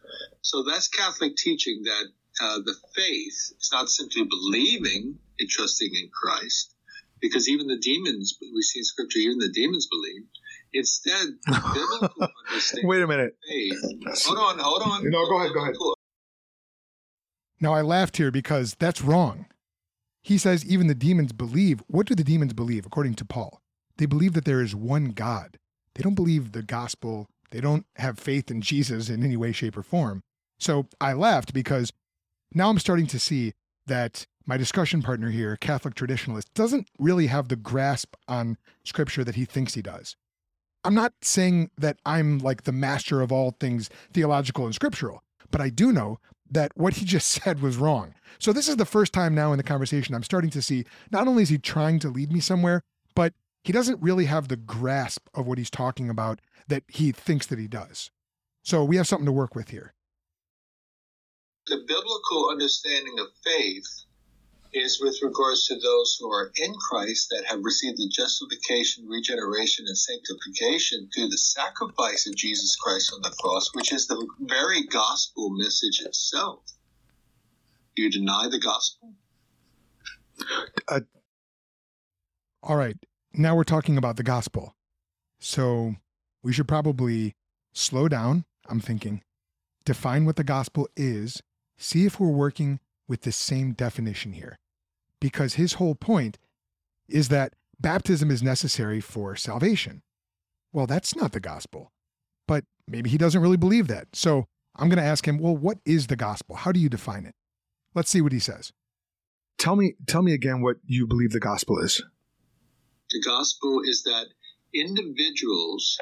So 0.41 0.63
that's 0.63 0.89
Catholic 0.89 1.37
teaching 1.37 1.83
that 1.83 2.05
uh, 2.41 2.57
the 2.57 2.75
faith 2.95 3.53
is 3.59 3.69
not 3.71 3.89
simply 3.89 4.23
believing 4.23 5.19
and 5.39 5.49
trusting 5.49 5.91
in 5.93 6.09
Christ, 6.09 6.73
because 7.21 7.47
even 7.47 7.67
the 7.67 7.77
demons, 7.77 8.37
we 8.41 8.61
see 8.61 8.79
in 8.79 8.83
Scripture, 8.83 9.19
even 9.19 9.37
the 9.37 9.51
demons 9.53 9.87
believe. 9.87 10.23
Instead, 10.73 11.27
biblical 11.45 12.27
understanding. 12.47 12.87
Wait 12.87 13.01
a 13.01 13.07
minute. 13.07 13.35
Faith. 13.47 14.25
Hold 14.25 14.37
on, 14.37 14.59
hold 14.59 14.81
on. 14.81 15.09
No, 15.09 15.25
go 15.27 15.39
ahead, 15.39 15.53
go 15.53 15.61
ahead. 15.63 15.75
Now 17.59 17.73
I 17.73 17.81
laughed 17.81 18.17
here 18.17 18.31
because 18.31 18.75
that's 18.79 19.01
wrong. 19.01 19.45
He 20.23 20.37
says 20.37 20.65
even 20.65 20.87
the 20.87 20.95
demons 20.95 21.31
believe. 21.31 21.83
What 21.87 22.07
do 22.07 22.15
the 22.15 22.23
demons 22.23 22.53
believe, 22.53 22.85
according 22.85 23.15
to 23.15 23.25
Paul? 23.25 23.59
They 23.97 24.05
believe 24.05 24.33
that 24.33 24.45
there 24.45 24.61
is 24.61 24.75
one 24.75 25.09
God. 25.09 25.57
They 25.95 26.01
don't 26.01 26.15
believe 26.15 26.53
the 26.53 26.63
gospel. 26.63 27.27
They 27.51 27.59
don't 27.59 27.85
have 27.97 28.17
faith 28.17 28.49
in 28.49 28.61
Jesus 28.61 29.09
in 29.09 29.23
any 29.23 29.35
way, 29.35 29.51
shape, 29.51 29.77
or 29.77 29.83
form. 29.83 30.21
So 30.59 30.87
I 30.99 31.13
laughed 31.13 31.53
because 31.53 31.91
now 32.53 32.69
I'm 32.69 32.79
starting 32.79 33.07
to 33.07 33.19
see 33.19 33.53
that 33.87 34.25
my 34.45 34.57
discussion 34.57 35.01
partner 35.01 35.29
here, 35.29 35.55
Catholic 35.57 35.95
traditionalist, 35.95 36.45
doesn't 36.53 36.89
really 36.99 37.27
have 37.27 37.47
the 37.47 37.55
grasp 37.55 38.15
on 38.27 38.57
scripture 38.83 39.23
that 39.23 39.35
he 39.35 39.45
thinks 39.45 39.73
he 39.73 39.81
does. 39.81 40.15
I'm 40.83 40.95
not 40.95 41.13
saying 41.21 41.69
that 41.77 41.97
I'm 42.05 42.39
like 42.39 42.63
the 42.63 42.71
master 42.71 43.21
of 43.21 43.31
all 43.31 43.55
things 43.59 43.89
theological 44.13 44.65
and 44.65 44.73
scriptural, 44.73 45.23
but 45.51 45.61
I 45.61 45.69
do 45.69 45.91
know 45.91 46.19
that 46.49 46.71
what 46.75 46.95
he 46.95 47.05
just 47.15 47.29
said 47.29 47.61
was 47.61 47.77
wrong. 47.77 48.15
So 48.39 48.51
this 48.51 48.67
is 48.67 48.77
the 48.77 48.85
first 48.85 49.13
time 49.13 49.35
now 49.35 49.51
in 49.51 49.57
the 49.57 49.63
conversation 49.63 50.15
I'm 50.15 50.23
starting 50.23 50.49
to 50.51 50.61
see 50.61 50.85
not 51.11 51.27
only 51.27 51.43
is 51.43 51.49
he 51.49 51.57
trying 51.57 51.99
to 51.99 52.09
lead 52.09 52.31
me 52.31 52.39
somewhere, 52.39 52.83
but 53.15 53.33
he 53.63 53.71
doesn't 53.71 54.01
really 54.01 54.25
have 54.25 54.47
the 54.47 54.57
grasp 54.57 55.27
of 55.35 55.45
what 55.45 55.59
he's 55.59 55.69
talking 55.69 56.09
about 56.09 56.41
that 56.67 56.83
he 56.87 57.11
thinks 57.11 57.45
that 57.47 57.59
he 57.59 57.67
does. 57.67 58.09
So 58.63 58.83
we 58.83 58.97
have 58.97 59.07
something 59.07 59.25
to 59.25 59.31
work 59.31 59.55
with 59.55 59.69
here. 59.69 59.93
The 61.71 61.85
biblical 61.87 62.49
understanding 62.49 63.17
of 63.17 63.27
faith 63.45 63.85
is 64.73 64.99
with 64.99 65.17
regards 65.21 65.67
to 65.67 65.75
those 65.75 66.17
who 66.19 66.29
are 66.29 66.51
in 66.57 66.73
Christ 66.73 67.29
that 67.31 67.45
have 67.45 67.63
received 67.63 67.97
the 67.97 68.09
justification, 68.09 69.07
regeneration, 69.07 69.85
and 69.87 69.97
sanctification 69.97 71.09
through 71.15 71.29
the 71.29 71.37
sacrifice 71.37 72.27
of 72.27 72.35
Jesus 72.35 72.75
Christ 72.75 73.13
on 73.13 73.21
the 73.21 73.33
cross, 73.39 73.69
which 73.73 73.93
is 73.93 74.05
the 74.05 74.27
very 74.41 74.83
gospel 74.83 75.49
message 75.51 76.01
itself. 76.01 76.59
Do 77.95 78.03
you 78.03 78.11
deny 78.11 78.49
the 78.51 78.59
gospel? 78.59 79.13
Uh, 80.89 80.99
all 82.63 82.75
right. 82.75 82.97
Now 83.33 83.55
we're 83.55 83.63
talking 83.63 83.95
about 83.95 84.17
the 84.17 84.23
gospel. 84.23 84.75
So 85.39 85.95
we 86.43 86.51
should 86.51 86.67
probably 86.67 87.37
slow 87.71 88.09
down. 88.09 88.43
I'm 88.67 88.81
thinking, 88.81 89.21
define 89.85 90.25
what 90.25 90.35
the 90.35 90.43
gospel 90.43 90.89
is, 90.97 91.41
see 91.81 92.05
if 92.05 92.19
we're 92.19 92.29
working 92.29 92.79
with 93.07 93.21
the 93.21 93.31
same 93.31 93.73
definition 93.73 94.33
here 94.33 94.57
because 95.19 95.55
his 95.55 95.73
whole 95.73 95.95
point 95.95 96.37
is 97.09 97.29
that 97.29 97.53
baptism 97.79 98.31
is 98.31 98.43
necessary 98.43 99.01
for 99.01 99.35
salvation. 99.35 100.01
Well, 100.71 100.87
that's 100.87 101.15
not 101.15 101.31
the 101.31 101.39
gospel. 101.39 101.91
But 102.47 102.65
maybe 102.87 103.09
he 103.09 103.17
doesn't 103.17 103.41
really 103.41 103.57
believe 103.57 103.87
that. 103.87 104.07
So 104.13 104.47
I'm 104.75 104.89
going 104.89 104.97
to 104.97 105.03
ask 105.03 105.27
him, 105.27 105.37
well, 105.37 105.55
what 105.55 105.79
is 105.85 106.07
the 106.07 106.15
gospel? 106.15 106.55
How 106.55 106.71
do 106.71 106.79
you 106.79 106.89
define 106.89 107.25
it? 107.25 107.35
Let's 107.93 108.09
see 108.09 108.21
what 108.21 108.31
he 108.31 108.39
says. 108.39 108.71
Tell 109.57 109.75
me 109.75 109.93
tell 110.07 110.23
me 110.23 110.33
again 110.33 110.61
what 110.61 110.77
you 110.85 111.05
believe 111.05 111.31
the 111.31 111.39
gospel 111.39 111.77
is. 111.79 112.01
The 113.11 113.21
gospel 113.21 113.81
is 113.83 114.03
that 114.03 114.27
individuals 114.73 115.99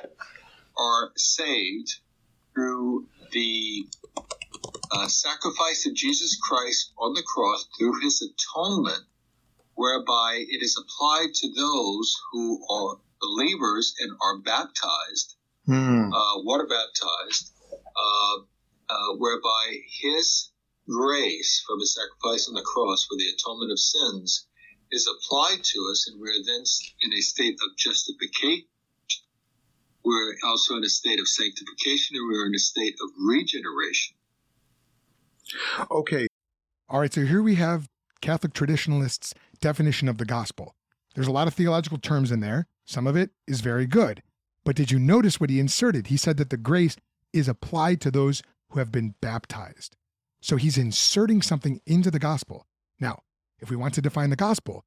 are 0.78 1.12
saved 1.18 1.96
through 2.54 3.08
the 3.32 3.86
uh, 4.92 5.08
sacrifice 5.08 5.86
of 5.86 5.94
Jesus 5.96 6.38
Christ 6.42 6.94
on 6.98 7.14
the 7.14 7.24
cross 7.24 7.68
through 7.78 8.00
his 8.02 8.22
atonement, 8.22 9.04
whereby 9.76 10.44
it 10.48 10.62
is 10.62 10.78
applied 10.78 11.34
to 11.34 11.54
those 11.54 12.16
who 12.32 12.60
are 12.70 12.98
believers 13.22 13.94
and 14.00 14.12
are 14.22 14.40
baptized, 14.40 15.36
mm. 15.68 16.10
uh, 16.12 16.42
water 16.44 16.68
baptized, 16.68 17.54
uh, 17.72 18.38
uh, 18.90 19.16
whereby 19.18 19.78
his 20.02 20.52
grace 20.88 21.64
from 21.68 21.80
his 21.80 21.94
sacrifice 21.94 22.48
on 22.48 22.56
the 22.56 22.62
cross 22.62 23.06
for 23.06 23.16
the 23.18 23.30
atonement 23.30 23.72
of 23.72 23.80
sins 23.80 24.48
is 24.92 25.08
applied 25.08 25.64
to 25.64 25.80
us, 25.92 26.10
and 26.10 26.20
we're 26.20 26.44
then 26.44 26.64
in 27.02 27.14
a 27.14 27.22
state 27.22 27.54
of 27.62 27.78
justification. 27.78 28.66
We're 30.04 30.36
also 30.46 30.78
in 30.78 30.84
a 30.84 30.90
state 30.90 31.20
of 31.20 31.28
sanctification, 31.28 32.16
and 32.16 32.28
we're 32.28 32.48
in 32.48 32.56
a 32.56 32.60
state 32.60 32.96
of 33.02 33.10
regeneration. 33.20 34.16
Okay. 35.90 36.28
All 36.88 37.00
right. 37.00 37.14
So 37.14 37.26
here 37.26 37.42
we 37.42 37.56
have 37.56 37.88
Catholic 38.22 38.54
traditionalists' 38.54 39.34
definition 39.62 40.08
of 40.08 40.18
the 40.18 40.26
gospel. 40.26 40.76
There's 41.16 41.28
a 41.28 41.32
lot 41.32 41.48
of 41.48 41.54
theological 41.54 41.98
terms 41.98 42.32
in 42.32 42.40
there. 42.40 42.68
Some 42.86 43.08
of 43.08 43.16
it 43.16 43.32
is 43.48 43.62
very 43.62 43.86
good. 43.86 44.24
But 44.66 44.76
did 44.76 44.92
you 44.92 45.00
notice 45.00 45.40
what 45.40 45.50
he 45.50 45.60
inserted? 45.60 46.08
He 46.08 46.18
said 46.18 46.38
that 46.38 46.50
the 46.50 46.58
grace 46.58 46.98
is 47.34 47.48
applied 47.48 48.02
to 48.02 48.12
those 48.12 48.42
who 48.70 48.80
have 48.80 48.92
been 48.92 49.16
baptized. 49.22 49.96
So 50.42 50.56
he's 50.56 50.78
inserting 50.78 51.42
something 51.42 51.82
into 51.86 52.12
the 52.12 52.20
gospel. 52.20 52.68
Now, 53.00 53.24
if 53.60 53.70
we 53.70 53.76
want 53.76 53.94
to 53.96 54.02
define 54.02 54.30
the 54.30 54.36
gospel, 54.36 54.86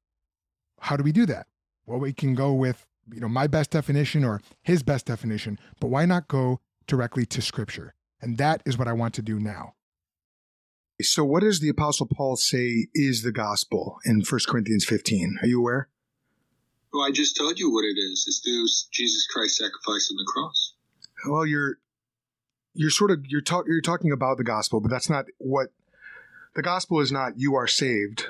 how 0.79 0.97
do 0.97 1.03
we 1.03 1.11
do 1.11 1.25
that? 1.27 1.47
Well, 1.85 1.99
we 1.99 2.13
can 2.13 2.33
go 2.33 2.53
with, 2.53 2.85
you 3.11 3.19
know, 3.19 3.27
my 3.27 3.47
best 3.47 3.71
definition 3.71 4.23
or 4.23 4.41
his 4.61 4.83
best 4.83 5.05
definition, 5.05 5.59
but 5.79 5.87
why 5.87 6.05
not 6.05 6.27
go 6.27 6.59
directly 6.87 7.25
to 7.27 7.41
scripture? 7.41 7.93
And 8.21 8.37
that 8.37 8.63
is 8.65 8.77
what 8.77 8.87
I 8.87 8.93
want 8.93 9.13
to 9.15 9.21
do 9.21 9.39
now. 9.39 9.75
So, 11.01 11.25
what 11.25 11.41
does 11.41 11.59
the 11.59 11.69
Apostle 11.69 12.07
Paul 12.07 12.35
say 12.35 12.87
is 12.93 13.23
the 13.23 13.31
gospel 13.31 13.97
in 14.05 14.21
1 14.21 14.39
Corinthians 14.47 14.85
15? 14.85 15.39
Are 15.41 15.47
you 15.47 15.59
aware? 15.59 15.89
Well, 16.93 17.03
I 17.03 17.11
just 17.11 17.35
told 17.35 17.57
you 17.57 17.71
what 17.71 17.83
it 17.83 17.97
is. 17.97 18.25
It's 18.27 18.39
through 18.39 18.65
Jesus 18.91 19.25
Christ's 19.27 19.57
sacrifice 19.57 20.11
on 20.11 20.17
the 20.17 20.31
cross. 20.31 20.73
Well, 21.27 21.45
you're 21.45 21.77
you're 22.75 22.91
sort 22.91 23.11
of 23.11 23.25
you're 23.27 23.41
talking 23.41 23.71
you're 23.71 23.81
talking 23.81 24.11
about 24.11 24.37
the 24.37 24.43
gospel, 24.43 24.79
but 24.79 24.91
that's 24.91 25.09
not 25.09 25.25
what 25.39 25.69
the 26.55 26.61
gospel 26.61 26.99
is. 26.99 27.11
Not 27.11 27.39
you 27.39 27.55
are 27.55 27.67
saved. 27.67 28.27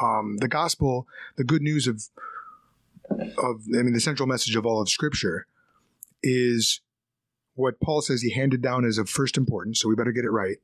Um, 0.00 0.38
the 0.38 0.48
gospel, 0.48 1.08
the 1.36 1.44
good 1.44 1.62
news 1.62 1.88
of 1.88 2.04
of 3.10 3.62
I 3.74 3.82
mean, 3.82 3.92
the 3.92 4.00
central 4.00 4.28
message 4.28 4.54
of 4.54 4.64
all 4.64 4.80
of 4.80 4.88
Scripture 4.88 5.46
is 6.22 6.80
what 7.54 7.80
Paul 7.80 8.02
says 8.02 8.22
he 8.22 8.30
handed 8.30 8.62
down 8.62 8.84
is 8.84 8.98
of 8.98 9.08
first 9.08 9.36
importance, 9.36 9.80
so 9.80 9.88
we 9.88 9.94
better 9.94 10.12
get 10.12 10.24
it 10.24 10.30
right 10.30 10.58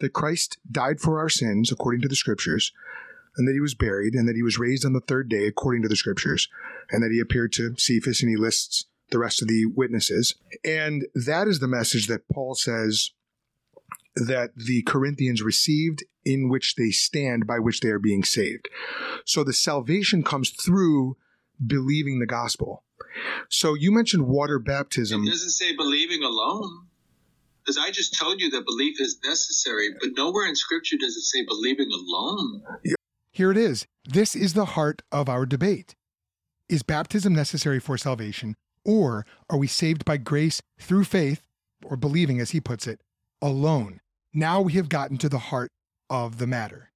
that 0.00 0.12
Christ 0.12 0.58
died 0.70 1.00
for 1.00 1.18
our 1.18 1.28
sins 1.28 1.70
according 1.70 2.00
to 2.02 2.08
the 2.08 2.16
scriptures, 2.16 2.72
and 3.36 3.46
that 3.46 3.52
he 3.52 3.60
was 3.60 3.74
buried, 3.74 4.14
and 4.14 4.26
that 4.26 4.36
he 4.36 4.42
was 4.42 4.58
raised 4.58 4.84
on 4.84 4.94
the 4.94 5.00
third 5.00 5.28
day 5.28 5.46
according 5.46 5.82
to 5.82 5.88
the 5.88 5.96
scriptures, 5.96 6.48
and 6.90 7.02
that 7.02 7.12
he 7.12 7.20
appeared 7.20 7.52
to 7.52 7.74
Cephas 7.76 8.22
and 8.22 8.30
he 8.30 8.36
lists 8.36 8.86
the 9.10 9.18
rest 9.18 9.42
of 9.42 9.48
the 9.48 9.66
witnesses. 9.66 10.34
And 10.64 11.06
that 11.14 11.46
is 11.46 11.60
the 11.60 11.68
message 11.68 12.06
that 12.06 12.28
Paul 12.28 12.54
says 12.54 13.10
that 14.14 14.52
the 14.56 14.82
Corinthians 14.82 15.42
received, 15.42 16.04
in 16.24 16.48
which 16.48 16.74
they 16.76 16.90
stand, 16.90 17.46
by 17.46 17.58
which 17.58 17.80
they 17.80 17.90
are 17.90 17.98
being 17.98 18.24
saved. 18.24 18.68
So 19.24 19.44
the 19.44 19.52
salvation 19.52 20.22
comes 20.22 20.50
through 20.50 21.16
believing 21.64 22.18
the 22.18 22.26
gospel. 22.26 22.82
So 23.48 23.74
you 23.74 23.92
mentioned 23.92 24.26
water 24.26 24.58
baptism. 24.58 25.24
It 25.24 25.30
doesn't 25.30 25.50
say 25.50 25.74
believing 25.74 26.22
alone. 26.22 26.86
Because 27.62 27.78
I 27.78 27.90
just 27.90 28.16
told 28.18 28.40
you 28.40 28.50
that 28.50 28.64
belief 28.64 29.00
is 29.00 29.18
necessary, 29.24 29.88
but 30.00 30.10
nowhere 30.16 30.46
in 30.46 30.54
Scripture 30.54 30.96
does 30.96 31.16
it 31.16 31.22
say 31.22 31.44
believing 31.44 31.90
alone. 31.92 32.62
Here 33.32 33.50
it 33.50 33.56
is. 33.56 33.86
This 34.04 34.36
is 34.36 34.54
the 34.54 34.66
heart 34.66 35.02
of 35.10 35.28
our 35.28 35.44
debate. 35.44 35.96
Is 36.68 36.82
baptism 36.82 37.32
necessary 37.32 37.80
for 37.80 37.98
salvation, 37.98 38.54
or 38.84 39.26
are 39.50 39.58
we 39.58 39.66
saved 39.66 40.04
by 40.04 40.16
grace 40.16 40.62
through 40.80 41.04
faith, 41.04 41.42
or 41.84 41.96
believing, 41.96 42.40
as 42.40 42.52
he 42.52 42.60
puts 42.60 42.86
it, 42.86 43.00
alone? 43.42 44.00
Now 44.32 44.60
we 44.60 44.74
have 44.74 44.88
gotten 44.88 45.18
to 45.18 45.28
the 45.28 45.38
heart 45.38 45.70
of 46.08 46.38
the 46.38 46.46
matter. 46.46 46.92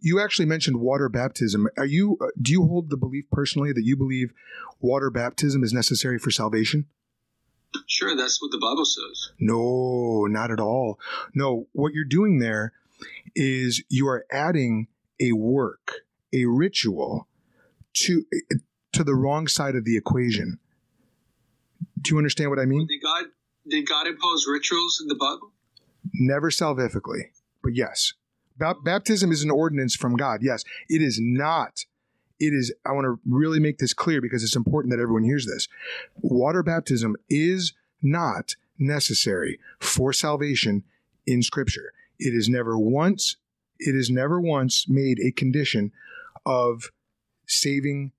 You 0.00 0.20
actually 0.20 0.46
mentioned 0.46 0.80
water 0.80 1.08
baptism. 1.08 1.68
Are 1.76 1.86
you 1.86 2.18
uh, 2.20 2.26
do 2.40 2.50
you 2.50 2.66
hold 2.66 2.90
the 2.90 2.96
belief 2.96 3.26
personally 3.30 3.72
that 3.72 3.84
you 3.84 3.96
believe 3.96 4.32
water 4.80 5.10
baptism 5.10 5.62
is 5.62 5.72
necessary 5.72 6.18
for 6.18 6.32
salvation? 6.32 6.86
Sure, 7.86 8.16
that's 8.16 8.42
what 8.42 8.50
the 8.50 8.58
Bible 8.58 8.84
says. 8.84 9.30
No, 9.38 10.26
not 10.26 10.50
at 10.50 10.58
all. 10.58 10.98
No, 11.34 11.68
what 11.72 11.92
you're 11.92 12.04
doing 12.04 12.40
there 12.40 12.72
is 13.34 13.84
you 13.88 14.08
are 14.08 14.26
adding 14.30 14.88
a 15.20 15.32
work, 15.32 16.00
a 16.32 16.46
ritual 16.46 17.28
to 17.94 18.24
to 18.92 19.04
the 19.04 19.14
wrong 19.14 19.46
side 19.46 19.76
of 19.76 19.84
the 19.84 19.96
equation. 19.96 20.58
Do 22.00 22.14
you 22.14 22.18
understand 22.18 22.50
what 22.50 22.58
I 22.58 22.64
mean? 22.64 22.88
Did 22.88 23.02
God 23.02 23.24
did 23.68 23.88
God 23.88 24.08
impose 24.08 24.46
rituals 24.48 24.98
in 25.00 25.06
the 25.06 25.14
Bible? 25.14 25.52
Never 26.12 26.50
salvifically, 26.50 27.30
but 27.62 27.76
yes. 27.76 28.14
Ba- 28.58 28.76
baptism 28.82 29.32
is 29.32 29.42
an 29.42 29.50
ordinance 29.50 29.94
from 29.94 30.16
God. 30.16 30.40
Yes, 30.42 30.64
it 30.88 31.02
is 31.02 31.18
not. 31.20 31.84
It 32.38 32.52
is. 32.52 32.72
I 32.84 32.92
want 32.92 33.04
to 33.06 33.18
really 33.28 33.60
make 33.60 33.78
this 33.78 33.94
clear 33.94 34.20
because 34.20 34.42
it's 34.42 34.56
important 34.56 34.92
that 34.92 35.00
everyone 35.00 35.24
hears 35.24 35.46
this. 35.46 35.68
Water 36.20 36.62
baptism 36.62 37.16
is 37.28 37.72
not 38.02 38.56
necessary 38.78 39.58
for 39.80 40.12
salvation 40.12 40.84
in 41.26 41.42
Scripture. 41.42 41.92
It 42.18 42.34
is 42.34 42.48
never 42.48 42.78
once. 42.78 43.36
It 43.78 43.94
is 43.94 44.10
never 44.10 44.40
once 44.40 44.88
made 44.88 45.18
a 45.20 45.32
condition 45.32 45.92
of 46.44 46.90
saving 47.46 48.12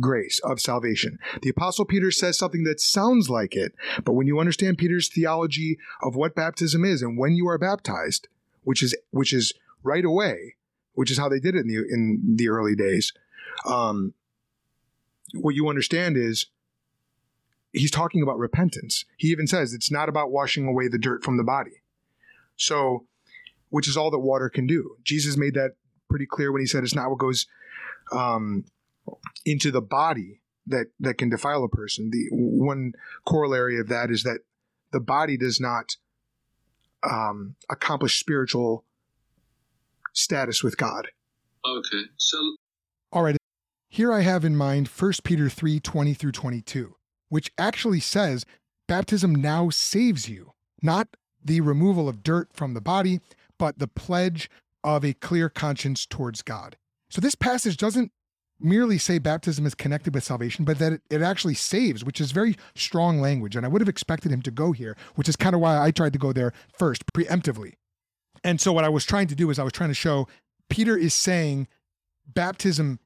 grace 0.00 0.40
of 0.40 0.60
salvation. 0.60 1.18
The 1.42 1.50
apostle 1.50 1.84
Peter 1.84 2.10
says 2.10 2.38
something 2.38 2.64
that 2.64 2.80
sounds 2.80 3.30
like 3.30 3.54
it, 3.54 3.74
but 4.04 4.12
when 4.12 4.26
you 4.26 4.40
understand 4.40 4.78
Peter's 4.78 5.08
theology 5.08 5.78
of 6.02 6.16
what 6.16 6.34
baptism 6.34 6.84
is 6.84 7.02
and 7.02 7.16
when 7.16 7.34
you 7.34 7.48
are 7.48 7.58
baptized, 7.58 8.26
which 8.62 8.82
is 8.82 8.96
which 9.10 9.32
is 9.32 9.52
right 9.84 10.04
away, 10.04 10.56
which 10.94 11.10
is 11.10 11.18
how 11.18 11.28
they 11.28 11.38
did 11.38 11.54
it 11.54 11.60
in 11.60 11.68
the 11.68 11.76
in 11.76 12.36
the 12.36 12.48
early 12.48 12.74
days, 12.74 13.12
um, 13.66 14.14
what 15.34 15.54
you 15.54 15.68
understand 15.68 16.16
is 16.16 16.46
he's 17.72 17.90
talking 17.90 18.22
about 18.22 18.38
repentance. 18.38 19.04
He 19.16 19.28
even 19.28 19.46
says 19.46 19.72
it's 19.74 19.90
not 19.90 20.08
about 20.08 20.30
washing 20.30 20.66
away 20.66 20.88
the 20.88 20.98
dirt 20.98 21.24
from 21.24 21.36
the 21.36 21.44
body. 21.44 21.82
So, 22.56 23.06
which 23.70 23.88
is 23.88 23.96
all 23.96 24.10
that 24.12 24.20
water 24.20 24.48
can 24.48 24.66
do. 24.66 24.96
Jesus 25.02 25.36
made 25.36 25.54
that 25.54 25.72
pretty 26.08 26.26
clear 26.26 26.52
when 26.52 26.62
he 26.62 26.66
said 26.66 26.84
it's 26.84 26.94
not 26.94 27.10
what 27.10 27.18
goes 27.18 27.46
um, 28.12 28.64
into 29.44 29.70
the 29.70 29.82
body 29.82 30.40
that 30.66 30.86
that 31.00 31.18
can 31.18 31.28
defile 31.28 31.64
a 31.64 31.68
person. 31.68 32.10
The 32.10 32.28
one 32.30 32.92
corollary 33.26 33.78
of 33.78 33.88
that 33.88 34.10
is 34.10 34.22
that 34.22 34.40
the 34.92 35.00
body 35.00 35.36
does 35.36 35.60
not 35.60 35.96
um, 37.02 37.56
accomplish 37.68 38.18
spiritual 38.18 38.84
status 40.14 40.62
with 40.62 40.76
God. 40.76 41.08
Okay, 41.66 42.04
so 42.16 42.56
All 43.12 43.22
right. 43.22 43.36
Here 43.88 44.12
I 44.12 44.22
have 44.22 44.44
in 44.44 44.56
mind 44.56 44.88
1 44.88 45.12
Peter 45.22 45.48
3 45.48 45.78
20 45.80 46.14
through 46.14 46.32
22, 46.32 46.96
which 47.28 47.52
actually 47.58 48.00
says 48.00 48.44
baptism 48.88 49.34
now 49.34 49.70
saves 49.70 50.28
you, 50.28 50.52
not 50.82 51.08
the 51.44 51.60
removal 51.60 52.08
of 52.08 52.22
dirt 52.22 52.48
from 52.52 52.74
the 52.74 52.80
body, 52.80 53.20
but 53.58 53.78
the 53.78 53.86
pledge 53.86 54.50
of 54.82 55.04
a 55.04 55.14
clear 55.14 55.48
conscience 55.48 56.06
towards 56.06 56.42
God. 56.42 56.76
So 57.08 57.20
this 57.20 57.34
passage 57.34 57.76
doesn't 57.76 58.10
merely 58.60 58.98
say 58.98 59.18
baptism 59.18 59.66
is 59.66 59.74
connected 59.74 60.14
with 60.14 60.24
salvation, 60.24 60.64
but 60.64 60.78
that 60.78 60.94
it, 60.94 61.02
it 61.10 61.22
actually 61.22 61.54
saves, 61.54 62.04
which 62.04 62.20
is 62.20 62.32
very 62.32 62.56
strong 62.74 63.20
language. 63.20 63.56
And 63.56 63.64
I 63.64 63.68
would 63.68 63.80
have 63.80 63.88
expected 63.88 64.32
him 64.32 64.42
to 64.42 64.50
go 64.50 64.72
here, 64.72 64.96
which 65.14 65.28
is 65.28 65.36
kind 65.36 65.54
of 65.54 65.60
why 65.60 65.80
I 65.80 65.90
tried 65.90 66.12
to 66.14 66.18
go 66.18 66.32
there 66.32 66.52
first, 66.78 67.04
preemptively. 67.12 67.74
And 68.44 68.60
so 68.60 68.72
what 68.72 68.84
I 68.84 68.90
was 68.90 69.04
trying 69.04 69.26
to 69.28 69.34
do 69.34 69.50
is 69.50 69.58
I 69.58 69.64
was 69.64 69.72
trying 69.72 69.90
to 69.90 69.94
show 69.94 70.28
Peter 70.68 70.96
is 70.96 71.14
saying 71.14 71.66
baptism 72.26 73.00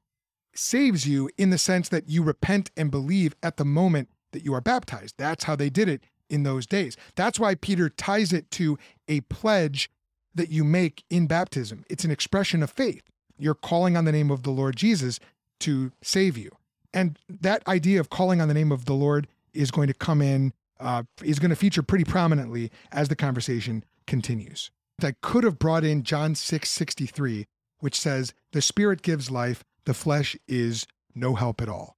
saves 0.54 1.06
you 1.06 1.30
in 1.38 1.50
the 1.50 1.58
sense 1.58 1.88
that 1.88 2.08
you 2.08 2.22
repent 2.22 2.70
and 2.76 2.90
believe 2.90 3.34
at 3.42 3.56
the 3.56 3.64
moment 3.64 4.08
that 4.32 4.44
you 4.44 4.52
are 4.52 4.60
baptized. 4.60 5.14
That's 5.16 5.44
how 5.44 5.56
they 5.56 5.70
did 5.70 5.88
it 5.88 6.02
in 6.28 6.42
those 6.42 6.66
days. 6.66 6.96
That's 7.14 7.38
why 7.38 7.54
Peter 7.54 7.88
ties 7.88 8.32
it 8.32 8.50
to 8.52 8.78
a 9.06 9.20
pledge 9.22 9.90
that 10.34 10.50
you 10.50 10.64
make 10.64 11.04
in 11.08 11.26
baptism. 11.26 11.84
It's 11.88 12.04
an 12.04 12.10
expression 12.10 12.62
of 12.62 12.70
faith. 12.70 13.02
You're 13.38 13.54
calling 13.54 13.96
on 13.96 14.04
the 14.04 14.12
name 14.12 14.30
of 14.30 14.42
the 14.42 14.50
Lord 14.50 14.76
Jesus 14.76 15.20
to 15.60 15.92
save 16.02 16.36
you. 16.36 16.50
And 16.92 17.18
that 17.28 17.66
idea 17.68 18.00
of 18.00 18.10
calling 18.10 18.40
on 18.40 18.48
the 18.48 18.54
name 18.54 18.72
of 18.72 18.84
the 18.84 18.94
Lord 18.94 19.28
is 19.54 19.70
going 19.70 19.88
to 19.88 19.94
come 19.94 20.20
in, 20.20 20.52
uh, 20.80 21.04
is 21.22 21.38
going 21.38 21.50
to 21.50 21.56
feature 21.56 21.82
pretty 21.82 22.04
prominently 22.04 22.70
as 22.92 23.08
the 23.08 23.16
conversation 23.16 23.84
continues. 24.06 24.70
I 25.04 25.14
could 25.22 25.44
have 25.44 25.58
brought 25.58 25.84
in 25.84 26.02
John 26.02 26.34
6 26.34 26.68
63, 26.68 27.46
which 27.80 27.98
says, 27.98 28.34
The 28.52 28.62
Spirit 28.62 29.02
gives 29.02 29.30
life, 29.30 29.64
the 29.84 29.94
flesh 29.94 30.36
is 30.46 30.86
no 31.14 31.34
help 31.34 31.60
at 31.60 31.68
all. 31.68 31.96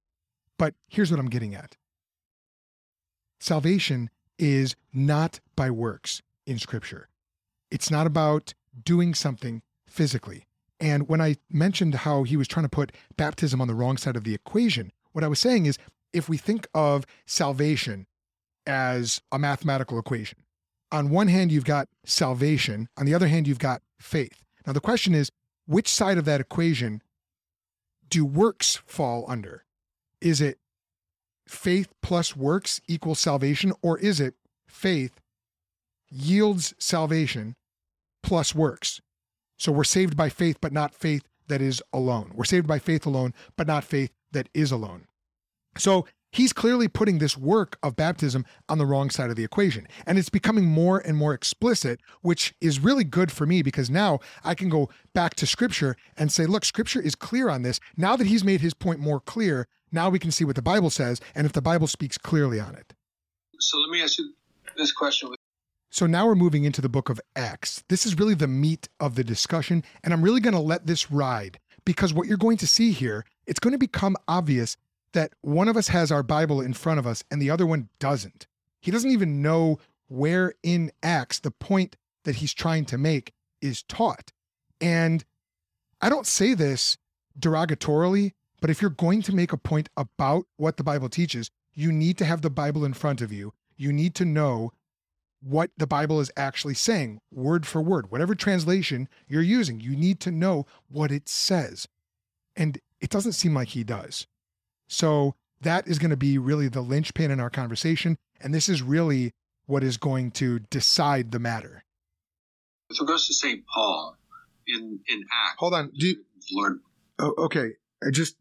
But 0.57 0.75
here's 0.87 1.09
what 1.09 1.19
I'm 1.19 1.29
getting 1.29 1.55
at 1.55 1.77
salvation 3.39 4.09
is 4.37 4.75
not 4.93 5.39
by 5.55 5.71
works 5.71 6.21
in 6.45 6.59
Scripture, 6.59 7.09
it's 7.69 7.89
not 7.89 8.07
about 8.07 8.53
doing 8.83 9.13
something 9.13 9.61
physically. 9.87 10.45
And 10.79 11.07
when 11.07 11.21
I 11.21 11.35
mentioned 11.51 11.93
how 11.93 12.23
he 12.23 12.37
was 12.37 12.47
trying 12.47 12.65
to 12.65 12.69
put 12.69 12.91
baptism 13.15 13.61
on 13.61 13.67
the 13.67 13.75
wrong 13.75 13.97
side 13.97 14.15
of 14.15 14.23
the 14.23 14.33
equation, 14.33 14.91
what 15.11 15.23
I 15.23 15.27
was 15.27 15.39
saying 15.39 15.67
is 15.67 15.77
if 16.11 16.27
we 16.27 16.37
think 16.37 16.67
of 16.73 17.05
salvation 17.25 18.07
as 18.65 19.21
a 19.31 19.37
mathematical 19.37 19.99
equation, 19.99 20.39
on 20.91 21.09
one 21.09 21.27
hand, 21.27 21.51
you've 21.51 21.65
got 21.65 21.87
salvation, 22.05 22.89
on 22.97 23.05
the 23.05 23.13
other 23.13 23.27
hand, 23.27 23.47
you've 23.47 23.59
got 23.59 23.81
faith. 23.99 24.43
Now, 24.65 24.73
the 24.73 24.79
question 24.79 25.13
is 25.13 25.31
which 25.65 25.87
side 25.87 26.17
of 26.17 26.25
that 26.25 26.41
equation 26.41 27.01
do 28.09 28.25
works 28.25 28.81
fall 28.85 29.25
under? 29.27 29.63
Is 30.19 30.41
it 30.41 30.59
faith 31.47 31.93
plus 32.01 32.35
works 32.35 32.81
equals 32.87 33.19
salvation, 33.19 33.73
or 33.81 33.97
is 33.99 34.19
it 34.19 34.35
faith 34.67 35.19
yields 36.09 36.73
salvation 36.77 37.55
plus 38.21 38.53
works? 38.53 39.01
So 39.57 39.71
we're 39.71 39.83
saved 39.83 40.17
by 40.17 40.29
faith, 40.29 40.57
but 40.59 40.73
not 40.73 40.93
faith 40.93 41.23
that 41.47 41.61
is 41.61 41.81
alone. 41.93 42.31
We're 42.33 42.45
saved 42.45 42.67
by 42.67 42.79
faith 42.79 43.05
alone, 43.05 43.33
but 43.55 43.67
not 43.67 43.83
faith 43.83 44.11
that 44.31 44.49
is 44.53 44.71
alone. 44.71 45.07
So 45.77 46.05
he's 46.31 46.53
clearly 46.53 46.87
putting 46.87 47.17
this 47.19 47.37
work 47.37 47.77
of 47.83 47.95
baptism 47.95 48.45
on 48.69 48.77
the 48.77 48.85
wrong 48.85 49.09
side 49.09 49.29
of 49.29 49.35
the 49.35 49.43
equation. 49.43 49.87
And 50.05 50.17
it's 50.17 50.29
becoming 50.29 50.65
more 50.65 50.99
and 50.99 51.17
more 51.17 51.33
explicit, 51.33 51.99
which 52.21 52.53
is 52.61 52.79
really 52.79 53.03
good 53.03 53.31
for 53.31 53.45
me 53.45 53.61
because 53.61 53.89
now 53.89 54.19
I 54.43 54.55
can 54.55 54.69
go 54.69 54.89
back 55.13 55.35
to 55.35 55.47
scripture 55.47 55.95
and 56.17 56.31
say, 56.31 56.45
look, 56.45 56.65
scripture 56.65 57.01
is 57.01 57.15
clear 57.15 57.49
on 57.49 57.61
this. 57.61 57.79
Now 57.97 58.15
that 58.15 58.27
he's 58.27 58.43
made 58.43 58.61
his 58.61 58.73
point 58.73 58.99
more 58.99 59.19
clear, 59.19 59.67
now 59.91 60.09
we 60.09 60.19
can 60.19 60.31
see 60.31 60.45
what 60.45 60.55
the 60.55 60.61
Bible 60.61 60.89
says 60.89 61.19
and 61.35 61.45
if 61.45 61.53
the 61.53 61.61
Bible 61.61 61.87
speaks 61.87 62.17
clearly 62.17 62.59
on 62.59 62.75
it. 62.75 62.93
So 63.59 63.77
let 63.79 63.89
me 63.89 64.01
ask 64.01 64.17
you 64.17 64.33
this 64.77 64.91
question. 64.91 65.29
So 65.93 66.07
now 66.07 66.25
we're 66.25 66.35
moving 66.35 66.63
into 66.63 66.79
the 66.79 66.87
book 66.87 67.09
of 67.09 67.19
Acts. 67.35 67.83
This 67.89 68.05
is 68.05 68.17
really 68.17 68.33
the 68.33 68.47
meat 68.47 68.87
of 69.01 69.15
the 69.15 69.25
discussion, 69.25 69.83
and 70.03 70.13
I'm 70.13 70.21
really 70.21 70.39
going 70.39 70.53
to 70.53 70.59
let 70.59 70.87
this 70.87 71.11
ride 71.11 71.59
because 71.83 72.13
what 72.13 72.27
you're 72.27 72.37
going 72.37 72.57
to 72.57 72.67
see 72.67 72.93
here, 72.93 73.25
it's 73.45 73.59
going 73.59 73.73
to 73.73 73.77
become 73.77 74.15
obvious 74.27 74.77
that 75.13 75.33
one 75.41 75.67
of 75.67 75.77
us 75.77 75.89
has 75.89 76.11
our 76.11 76.23
Bible 76.23 76.61
in 76.61 76.73
front 76.73 76.99
of 76.99 77.07
us 77.07 77.23
and 77.29 77.41
the 77.41 77.49
other 77.49 77.65
one 77.65 77.89
doesn't. 77.99 78.47
He 78.81 78.91
doesn't 78.91 79.11
even 79.11 79.41
know 79.41 79.79
where 80.07 80.53
in 80.63 80.91
Acts 81.03 81.39
the 81.39 81.51
point 81.51 81.95
that 82.23 82.35
he's 82.35 82.53
trying 82.53 82.85
to 82.85 82.97
make 82.97 83.33
is 83.61 83.83
taught. 83.83 84.31
And 84.79 85.23
I 86.01 86.09
don't 86.09 86.27
say 86.27 86.53
this 86.53 86.97
derogatorily, 87.39 88.33
but 88.59 88.69
if 88.69 88.81
you're 88.81 88.91
going 88.91 89.21
to 89.23 89.35
make 89.35 89.53
a 89.53 89.57
point 89.57 89.89
about 89.95 90.45
what 90.57 90.77
the 90.77 90.83
Bible 90.83 91.09
teaches, 91.09 91.49
you 91.73 91.91
need 91.91 92.17
to 92.17 92.25
have 92.25 92.41
the 92.41 92.49
Bible 92.49 92.83
in 92.83 92.93
front 92.93 93.21
of 93.21 93.31
you. 93.31 93.53
You 93.77 93.93
need 93.93 94.15
to 94.15 94.25
know 94.25 94.71
what 95.41 95.71
the 95.77 95.87
Bible 95.87 96.19
is 96.19 96.31
actually 96.37 96.75
saying, 96.75 97.19
word 97.31 97.65
for 97.65 97.81
word, 97.81 98.11
whatever 98.11 98.35
translation 98.35 99.07
you're 99.27 99.41
using. 99.41 99.79
You 99.79 99.95
need 99.95 100.19
to 100.21 100.31
know 100.31 100.65
what 100.87 101.11
it 101.11 101.27
says. 101.27 101.87
And 102.55 102.79
it 102.99 103.09
doesn't 103.09 103.31
seem 103.33 103.55
like 103.55 103.69
he 103.69 103.83
does. 103.83 104.27
So 104.91 105.35
that 105.61 105.87
is 105.87 105.99
going 105.99 106.09
to 106.09 106.17
be 106.17 106.37
really 106.37 106.67
the 106.67 106.81
linchpin 106.81 107.31
in 107.31 107.39
our 107.39 107.49
conversation. 107.49 108.17
And 108.41 108.53
this 108.53 108.67
is 108.67 108.81
really 108.81 109.31
what 109.65 109.83
is 109.83 109.95
going 109.95 110.31
to 110.31 110.59
decide 110.59 111.31
the 111.31 111.39
matter. 111.39 111.83
With 112.89 112.99
regards 112.99 113.27
to 113.27 113.33
St. 113.33 113.63
Paul 113.73 114.17
in, 114.67 114.99
in 115.07 115.21
Acts. 115.21 115.55
Hold 115.59 115.73
on. 115.73 115.91
Do 115.97 116.07
you, 116.07 116.15
Lord. 116.51 116.79
Oh, 117.19 117.33
okay. 117.45 117.69
I 118.05 118.11
just 118.11 118.35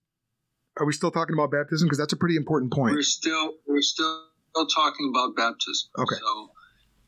are 0.79 0.87
we 0.87 0.93
still 0.93 1.11
talking 1.11 1.35
about 1.35 1.51
baptism? 1.51 1.87
Because 1.87 1.99
that's 1.99 2.15
a 2.15 2.17
pretty 2.17 2.37
important 2.37 2.73
point. 2.73 2.95
We're 2.95 3.03
still 3.03 3.55
we're 3.67 3.83
still 3.83 4.23
talking 4.75 5.13
about 5.15 5.37
baptism. 5.37 5.91
Okay. 5.99 6.17
So 6.17 6.51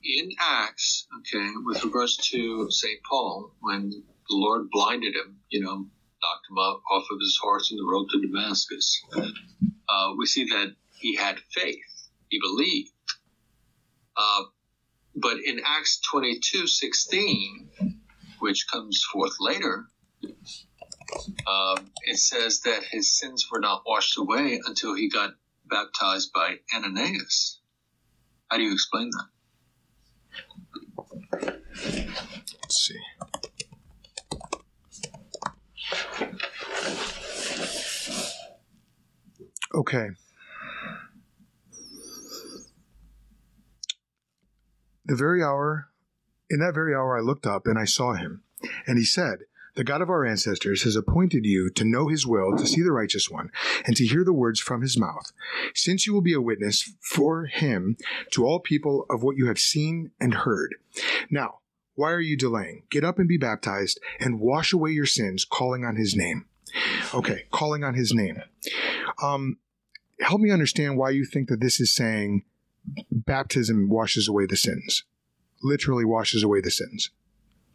in 0.05 0.31
Acts, 0.39 1.07
okay, 1.19 1.51
with 1.65 1.83
regards 1.85 2.17
to 2.31 2.71
St. 2.71 3.01
Paul, 3.09 3.53
when 3.61 3.91
the 3.91 4.37
Lord 4.37 4.69
blinded 4.71 5.15
him, 5.15 5.39
you 5.49 5.63
know, 5.63 5.87
knocked 6.23 6.49
him 6.49 6.59
off, 6.59 6.81
off 6.91 7.05
of 7.11 7.19
his 7.21 7.39
horse 7.41 7.73
on 7.73 7.79
the 7.79 7.85
road 7.85 8.09
to 8.11 8.21
Damascus, 8.21 9.03
uh, 9.89 10.13
we 10.17 10.27
see 10.27 10.45
that 10.45 10.75
he 10.99 11.17
had 11.17 11.39
faith. 11.51 12.09
He 12.29 12.39
believed. 12.41 12.91
Uh, 14.17 14.45
but 15.15 15.39
in 15.45 15.61
Acts 15.65 16.01
22 16.11 16.67
16, 16.67 17.71
which 18.39 18.67
comes 18.71 19.05
forth 19.13 19.35
later, 19.41 19.87
um, 21.47 21.91
it 22.05 22.19
says 22.19 22.61
that 22.61 22.85
his 22.91 23.19
sins 23.19 23.49
were 23.51 23.61
not 23.61 23.83
washed 23.87 24.17
away 24.17 24.61
until 24.65 24.95
he 24.95 25.09
got 25.09 25.35
baptized 25.67 26.33
by 26.33 26.57
Ananias. 26.75 27.61
How 28.51 28.57
do 28.59 28.63
you 28.63 28.73
explain 28.73 29.11
that? 29.11 29.29
Let's 32.63 32.87
see. 32.87 33.01
Okay. 39.75 40.09
The 45.05 45.17
very 45.17 45.43
hour, 45.43 45.89
in 46.49 46.61
that 46.61 46.75
very 46.75 46.95
hour, 46.95 47.19
I 47.19 47.21
looked 47.21 47.47
up 47.47 47.67
and 47.67 47.79
I 47.79 47.85
saw 47.85 48.15
him. 48.15 48.43
And 48.87 48.99
he 48.99 49.05
said, 49.05 49.41
The 49.75 49.85
God 49.85 50.01
of 50.01 50.11
our 50.11 50.25
ancestors 50.25 50.85
has 50.85 50.95
appointed 50.95 51.45
you 51.45 51.71
to 51.71 51.85
know 51.85 52.09
his 52.09 52.27
will, 52.27 52.57
to 52.57 52.67
see 52.67 52.83
the 52.83 52.93
righteous 52.93 53.29
one, 53.29 53.51
and 53.85 53.97
to 53.97 54.07
hear 54.07 54.25
the 54.25 54.33
words 54.33 54.61
from 54.61 54.83
his 54.83 54.99
mouth. 54.99 55.33
Since 55.75 56.07
you 56.07 56.13
will 56.13 56.21
be 56.21 56.35
a 56.35 56.41
witness 56.41 56.95
for 57.01 57.47
him 57.47 57.97
to 58.33 58.45
all 58.45 58.61
people 58.61 59.07
of 59.11 59.23
what 59.23 59.37
you 59.37 59.47
have 59.47 59.59
seen 59.59 60.13
and 60.21 60.35
heard. 60.35 60.77
Now, 61.31 61.59
why 61.95 62.13
are 62.13 62.21
you 62.21 62.37
delaying? 62.37 62.85
Get 62.91 63.05
up 63.05 63.19
and 63.19 63.29
be 63.29 63.37
baptized 63.37 64.01
and 64.21 64.41
wash 64.41 64.73
away 64.73 64.93
your 64.93 65.07
sins, 65.07 65.45
calling 65.45 65.85
on 65.85 65.97
his 65.97 66.15
name. 66.15 66.47
Okay, 67.13 67.45
calling 67.51 67.85
on 67.85 67.95
his 67.95 68.15
name. 68.15 68.41
Um, 69.23 69.59
help 70.23 70.41
me 70.41 70.51
understand 70.51 70.97
why 70.97 71.11
you 71.11 71.25
think 71.25 71.49
that 71.49 71.61
this 71.61 71.81
is 71.81 71.95
saying 71.95 72.43
baptism 73.11 73.89
washes 73.89 74.29
away 74.29 74.47
the 74.47 74.57
sins. 74.57 75.05
Literally 75.63 76.05
washes 76.05 76.43
away 76.43 76.61
the 76.61 76.71
sins. 76.71 77.11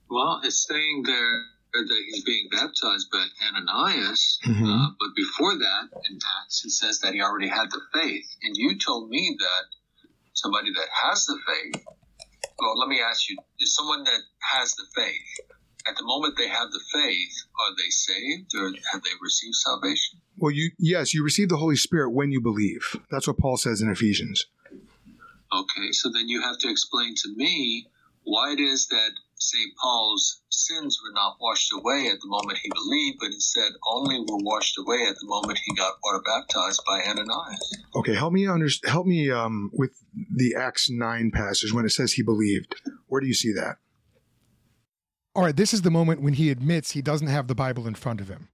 Well, 0.10 0.42
it's 0.44 0.66
saying 0.68 1.04
there 1.06 1.42
that 1.74 2.04
he's 2.10 2.24
being 2.24 2.48
baptized 2.52 3.08
by 3.12 3.28
Ananias, 3.46 4.40
Mhm. 4.46 4.66
uh, 4.66 4.92
but 5.00 5.16
before 5.16 5.56
that, 5.58 5.90
in 6.10 6.18
Acts, 6.42 6.66
it 6.66 6.72
says 6.72 7.00
that 7.00 7.14
he 7.14 7.22
already 7.22 7.48
had 7.50 7.70
the 7.70 7.82
faith. 7.94 8.26
And 8.42 8.56
you 8.58 8.78
told 8.80 9.10
me 9.10 9.36
that 9.38 9.66
somebody 10.34 10.72
that 10.74 10.90
has 11.04 11.26
the 11.26 11.38
faith. 11.46 11.84
Well, 12.58 12.78
let 12.80 12.90
me 12.90 13.00
ask 13.00 13.30
you: 13.30 13.38
Is 13.60 13.76
someone 13.76 14.04
that 14.06 14.22
has 14.40 14.74
the 14.76 14.86
faith 14.96 15.40
at 15.88 15.96
the 15.96 16.04
moment 16.04 16.36
they 16.38 16.48
have 16.48 16.72
the 16.72 16.84
faith, 16.92 17.36
are 17.60 17.76
they 17.76 17.90
saved 17.90 18.56
or 18.56 18.74
have 18.92 19.04
they 19.04 19.12
received 19.22 19.56
salvation? 19.56 20.20
Well, 20.38 20.52
you 20.52 20.72
yes, 20.78 21.14
you 21.14 21.24
receive 21.24 21.50
the 21.50 21.58
Holy 21.58 21.76
Spirit 21.76 22.12
when 22.12 22.32
you 22.32 22.40
believe. 22.40 22.96
That's 23.10 23.28
what 23.28 23.38
Paul 23.38 23.58
says 23.58 23.82
in 23.82 23.90
Ephesians. 23.90 24.46
Okay, 25.54 25.92
so 25.92 26.10
then 26.12 26.28
you 26.28 26.42
have 26.42 26.58
to 26.60 26.70
explain 26.70 27.16
to 27.16 27.30
me 27.36 27.88
why 28.24 28.52
it 28.52 28.60
is 28.60 28.88
that 28.88 29.12
St. 29.40 29.72
Paul's 29.82 30.42
sins 30.50 31.00
were 31.04 31.14
not 31.14 31.38
washed 31.40 31.72
away 31.74 32.10
at 32.12 32.20
the 32.20 32.28
moment 32.28 32.58
he 32.58 32.70
believed, 32.74 33.18
but 33.20 33.28
instead 33.28 33.72
only 33.90 34.20
were 34.20 34.44
washed 34.44 34.78
away 34.78 35.06
at 35.08 35.16
the 35.20 35.26
moment 35.26 35.60
he 35.64 35.76
got 35.76 35.94
water 36.04 36.22
baptized 36.26 36.82
by 36.86 37.02
Ananias. 37.02 37.78
Okay, 37.96 38.16
help 38.16 38.34
me 38.34 38.48
under, 38.48 38.68
help 38.86 39.06
me 39.06 39.32
um, 39.32 39.72
with 39.74 39.92
the 40.36 40.56
Acts 40.56 40.90
nine 40.90 41.32
passage 41.32 41.72
when 41.74 41.86
it 41.86 41.92
says 41.92 42.14
he 42.14 42.24
believed. 42.24 42.76
Where 43.08 43.22
do 43.22 43.28
you 43.28 43.34
see 43.34 43.54
that? 43.54 43.78
All 45.36 45.44
right, 45.44 45.56
this 45.56 45.74
is 45.74 45.84
the 45.84 45.92
moment 45.92 46.22
when 46.22 46.34
he 46.34 46.50
admits 46.50 46.92
he 46.92 47.02
doesn't 47.02 47.28
have 47.28 47.48
the 47.48 47.56
Bible 47.56 47.88
in 47.88 47.94
front 47.94 48.20
of 48.20 48.28
him. 48.28 48.50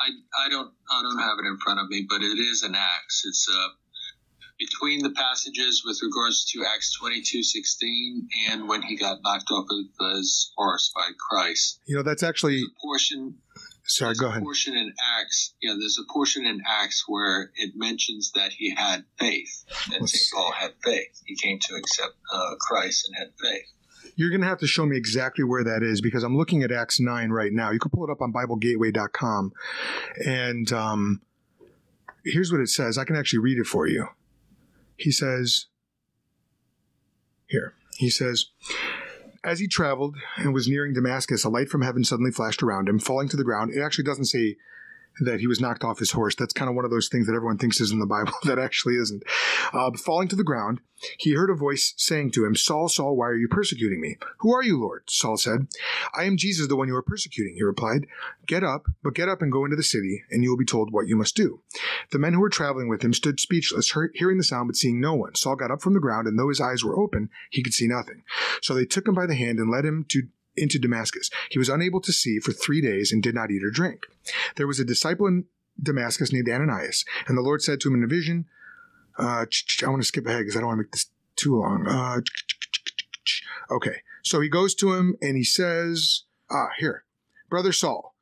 I, 0.00 0.46
I 0.46 0.48
don't 0.48 0.72
I 0.90 1.02
don't 1.02 1.18
have 1.18 1.38
it 1.38 1.46
in 1.46 1.58
front 1.58 1.80
of 1.80 1.88
me, 1.88 2.06
but 2.08 2.22
it 2.22 2.38
is 2.38 2.62
an 2.62 2.74
Acts. 2.74 3.22
It's 3.26 3.46
uh, 3.52 3.68
between 4.58 5.02
the 5.02 5.10
passages 5.10 5.82
with 5.84 5.98
regards 6.02 6.44
to 6.52 6.64
Acts 6.64 6.96
twenty 6.98 7.22
two 7.22 7.42
sixteen 7.42 8.28
and 8.50 8.68
when 8.68 8.82
he 8.82 8.96
got 8.96 9.18
knocked 9.22 9.50
off 9.50 9.66
of 9.70 10.12
his 10.16 10.52
horse 10.56 10.90
by 10.94 11.08
Christ. 11.18 11.80
You 11.86 11.96
know, 11.96 12.02
that's 12.02 12.22
actually. 12.22 12.56
A 12.60 12.80
portion 12.80 13.36
Sorry, 13.84 14.14
go 14.14 14.26
a 14.26 14.28
ahead. 14.30 14.42
portion 14.42 14.76
in 14.76 14.92
Acts, 15.18 15.54
yeah, 15.60 15.74
there's 15.78 15.98
a 15.98 16.12
portion 16.12 16.46
in 16.46 16.60
Acts 16.64 17.04
where 17.08 17.50
it 17.56 17.72
mentions 17.74 18.30
that 18.36 18.52
he 18.52 18.72
had 18.74 19.04
faith, 19.18 19.64
that 19.90 20.08
St. 20.08 20.32
Paul 20.32 20.52
had 20.52 20.72
faith. 20.84 21.20
He 21.26 21.34
came 21.36 21.58
to 21.62 21.74
accept 21.74 22.14
uh, 22.32 22.54
Christ 22.60 23.08
and 23.08 23.16
had 23.18 23.32
faith. 23.42 23.66
You're 24.20 24.28
going 24.28 24.42
to 24.42 24.48
have 24.48 24.58
to 24.58 24.66
show 24.66 24.84
me 24.84 24.98
exactly 24.98 25.44
where 25.44 25.64
that 25.64 25.82
is 25.82 26.02
because 26.02 26.24
I'm 26.24 26.36
looking 26.36 26.62
at 26.62 26.70
Acts 26.70 27.00
9 27.00 27.30
right 27.30 27.54
now. 27.54 27.70
You 27.70 27.78
can 27.78 27.90
pull 27.90 28.04
it 28.04 28.10
up 28.10 28.20
on 28.20 28.34
BibleGateway.com. 28.34 29.50
And 30.26 30.70
um, 30.74 31.22
here's 32.26 32.52
what 32.52 32.60
it 32.60 32.68
says. 32.68 32.98
I 32.98 33.04
can 33.04 33.16
actually 33.16 33.38
read 33.38 33.56
it 33.56 33.66
for 33.66 33.86
you. 33.86 34.08
He 34.98 35.10
says, 35.10 35.68
here, 37.46 37.72
he 37.96 38.10
says, 38.10 38.50
as 39.42 39.58
he 39.58 39.66
traveled 39.66 40.16
and 40.36 40.52
was 40.52 40.68
nearing 40.68 40.92
Damascus, 40.92 41.42
a 41.44 41.48
light 41.48 41.70
from 41.70 41.80
heaven 41.80 42.04
suddenly 42.04 42.30
flashed 42.30 42.62
around 42.62 42.90
him, 42.90 42.98
falling 42.98 43.30
to 43.30 43.38
the 43.38 43.44
ground. 43.44 43.72
It 43.72 43.80
actually 43.80 44.04
doesn't 44.04 44.26
say 44.26 44.56
that 45.20 45.40
he 45.40 45.46
was 45.46 45.60
knocked 45.60 45.84
off 45.84 45.98
his 45.98 46.10
horse. 46.10 46.34
That's 46.34 46.52
kind 46.52 46.68
of 46.68 46.74
one 46.74 46.84
of 46.84 46.90
those 46.90 47.08
things 47.08 47.26
that 47.26 47.34
everyone 47.34 47.58
thinks 47.58 47.80
is 47.80 47.92
in 47.92 47.98
the 47.98 48.06
Bible 48.06 48.32
that 48.44 48.58
actually 48.58 48.96
isn't. 48.96 49.22
Uh, 49.72 49.90
falling 49.92 50.28
to 50.28 50.36
the 50.36 50.44
ground, 50.44 50.80
he 51.18 51.34
heard 51.34 51.50
a 51.50 51.54
voice 51.54 51.94
saying 51.96 52.30
to 52.32 52.44
him, 52.44 52.54
Saul, 52.54 52.88
Saul, 52.88 53.16
why 53.16 53.26
are 53.26 53.36
you 53.36 53.48
persecuting 53.48 54.00
me? 54.00 54.16
Who 54.40 54.54
are 54.54 54.62
you, 54.62 54.78
Lord? 54.78 55.04
Saul 55.08 55.36
said, 55.36 55.66
I 56.14 56.24
am 56.24 56.36
Jesus, 56.36 56.68
the 56.68 56.76
one 56.76 56.88
you 56.88 56.96
are 56.96 57.02
persecuting. 57.02 57.54
He 57.54 57.62
replied, 57.62 58.06
Get 58.46 58.64
up, 58.64 58.86
but 59.02 59.14
get 59.14 59.28
up 59.28 59.42
and 59.42 59.52
go 59.52 59.64
into 59.64 59.76
the 59.76 59.82
city, 59.82 60.22
and 60.30 60.42
you 60.42 60.50
will 60.50 60.56
be 60.56 60.64
told 60.64 60.92
what 60.92 61.06
you 61.06 61.16
must 61.16 61.36
do. 61.36 61.62
The 62.10 62.18
men 62.18 62.34
who 62.34 62.40
were 62.40 62.48
traveling 62.48 62.88
with 62.88 63.02
him 63.02 63.14
stood 63.14 63.40
speechless, 63.40 63.94
hearing 64.14 64.38
the 64.38 64.44
sound 64.44 64.68
but 64.68 64.76
seeing 64.76 65.00
no 65.00 65.14
one. 65.14 65.34
Saul 65.34 65.56
got 65.56 65.70
up 65.70 65.80
from 65.80 65.94
the 65.94 66.00
ground, 66.00 66.26
and 66.26 66.38
though 66.38 66.48
his 66.48 66.60
eyes 66.60 66.84
were 66.84 66.98
open, 66.98 67.30
he 67.50 67.62
could 67.62 67.74
see 67.74 67.86
nothing. 67.86 68.22
So 68.60 68.74
they 68.74 68.84
took 68.84 69.06
him 69.08 69.14
by 69.14 69.26
the 69.26 69.34
hand 69.34 69.58
and 69.58 69.70
led 69.70 69.84
him 69.84 70.04
to 70.08 70.22
into 70.56 70.78
Damascus. 70.78 71.30
He 71.50 71.58
was 71.58 71.68
unable 71.68 72.00
to 72.00 72.12
see 72.12 72.38
for 72.38 72.52
three 72.52 72.80
days 72.80 73.12
and 73.12 73.22
did 73.22 73.34
not 73.34 73.50
eat 73.50 73.64
or 73.64 73.70
drink. 73.70 74.06
There 74.56 74.66
was 74.66 74.80
a 74.80 74.84
disciple 74.84 75.26
in 75.26 75.44
Damascus 75.82 76.32
named 76.32 76.48
Ananias, 76.48 77.04
and 77.26 77.36
the 77.36 77.42
Lord 77.42 77.62
said 77.62 77.80
to 77.80 77.88
him 77.88 77.94
in 77.94 78.04
a 78.04 78.08
vision, 78.08 78.46
uh, 79.18 79.44
I 79.84 79.88
want 79.88 80.02
to 80.02 80.06
skip 80.06 80.26
ahead 80.26 80.40
because 80.40 80.56
I 80.56 80.60
don't 80.60 80.68
want 80.68 80.78
to 80.78 80.82
make 80.82 80.92
this 80.92 81.06
too 81.36 81.56
long. 81.56 81.86
Uh, 81.86 82.20
okay, 83.70 84.02
so 84.22 84.40
he 84.40 84.48
goes 84.48 84.74
to 84.76 84.94
him 84.94 85.16
and 85.20 85.36
he 85.36 85.44
says, 85.44 86.24
Ah, 86.50 86.68
here, 86.78 87.04
brother 87.48 87.72
Saul. 87.72 88.14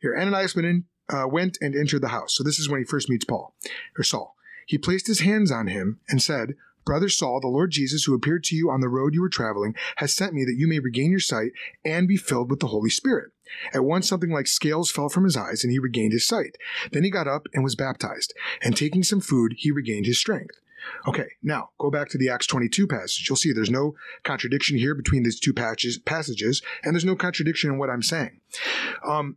Here, 0.00 0.16
Ananias 0.16 0.56
went, 0.56 0.66
in, 0.66 0.84
uh, 1.08 1.28
went 1.28 1.58
and 1.60 1.76
entered 1.76 2.02
the 2.02 2.08
house. 2.08 2.34
So 2.34 2.42
this 2.42 2.58
is 2.58 2.68
when 2.68 2.80
he 2.80 2.84
first 2.84 3.08
meets 3.08 3.24
Paul, 3.24 3.54
or 3.96 4.02
Saul. 4.02 4.36
He 4.66 4.78
placed 4.78 5.06
his 5.06 5.20
hands 5.20 5.50
on 5.50 5.68
him 5.68 6.00
and 6.08 6.20
said, 6.22 6.54
Brother 6.84 7.08
Saul, 7.08 7.40
the 7.40 7.48
Lord 7.48 7.70
Jesus, 7.70 8.04
who 8.04 8.14
appeared 8.14 8.44
to 8.44 8.56
you 8.56 8.70
on 8.70 8.80
the 8.80 8.88
road 8.88 9.14
you 9.14 9.20
were 9.20 9.28
traveling, 9.28 9.74
has 9.96 10.14
sent 10.14 10.34
me 10.34 10.44
that 10.44 10.56
you 10.56 10.66
may 10.66 10.78
regain 10.78 11.10
your 11.10 11.20
sight 11.20 11.52
and 11.84 12.08
be 12.08 12.16
filled 12.16 12.50
with 12.50 12.60
the 12.60 12.68
Holy 12.68 12.90
Spirit. 12.90 13.32
At 13.74 13.84
once, 13.84 14.08
something 14.08 14.30
like 14.30 14.46
scales 14.46 14.90
fell 14.90 15.08
from 15.08 15.24
his 15.24 15.36
eyes, 15.36 15.62
and 15.62 15.72
he 15.72 15.78
regained 15.78 16.12
his 16.12 16.26
sight. 16.26 16.56
Then 16.90 17.04
he 17.04 17.10
got 17.10 17.28
up 17.28 17.46
and 17.52 17.62
was 17.62 17.74
baptized, 17.74 18.34
and 18.62 18.76
taking 18.76 19.02
some 19.02 19.20
food, 19.20 19.54
he 19.58 19.70
regained 19.70 20.06
his 20.06 20.18
strength. 20.18 20.56
Okay, 21.06 21.28
now 21.42 21.70
go 21.78 21.90
back 21.90 22.08
to 22.08 22.18
the 22.18 22.28
Acts 22.28 22.46
22 22.46 22.86
passage. 22.86 23.26
You'll 23.28 23.36
see 23.36 23.52
there's 23.52 23.70
no 23.70 23.94
contradiction 24.24 24.78
here 24.78 24.94
between 24.94 25.22
these 25.22 25.38
two 25.38 25.52
patches, 25.52 25.98
passages, 25.98 26.62
and 26.82 26.94
there's 26.94 27.04
no 27.04 27.14
contradiction 27.14 27.70
in 27.70 27.78
what 27.78 27.90
I'm 27.90 28.02
saying. 28.02 28.40
Um, 29.06 29.36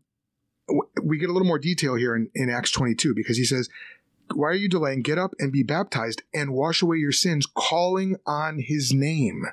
we 1.04 1.18
get 1.20 1.30
a 1.30 1.34
little 1.34 1.48
more 1.48 1.60
detail 1.60 1.96
here 1.96 2.16
in, 2.16 2.30
in 2.34 2.50
Acts 2.50 2.72
22 2.72 3.14
because 3.14 3.38
he 3.38 3.46
says, 3.46 3.70
Why 4.34 4.50
are 4.50 4.54
you 4.54 4.70
delaying? 4.70 5.02
Get 5.02 5.18
up 5.18 5.34
and 5.40 5.52
be 5.52 5.64
baptized 5.64 6.24
and 6.34 6.54
wash 6.54 6.82
away 6.82 6.98
your 6.98 7.12
sins, 7.12 7.46
calling 7.46 8.18
on 8.26 8.60
his 8.60 8.94
name. 8.94 9.46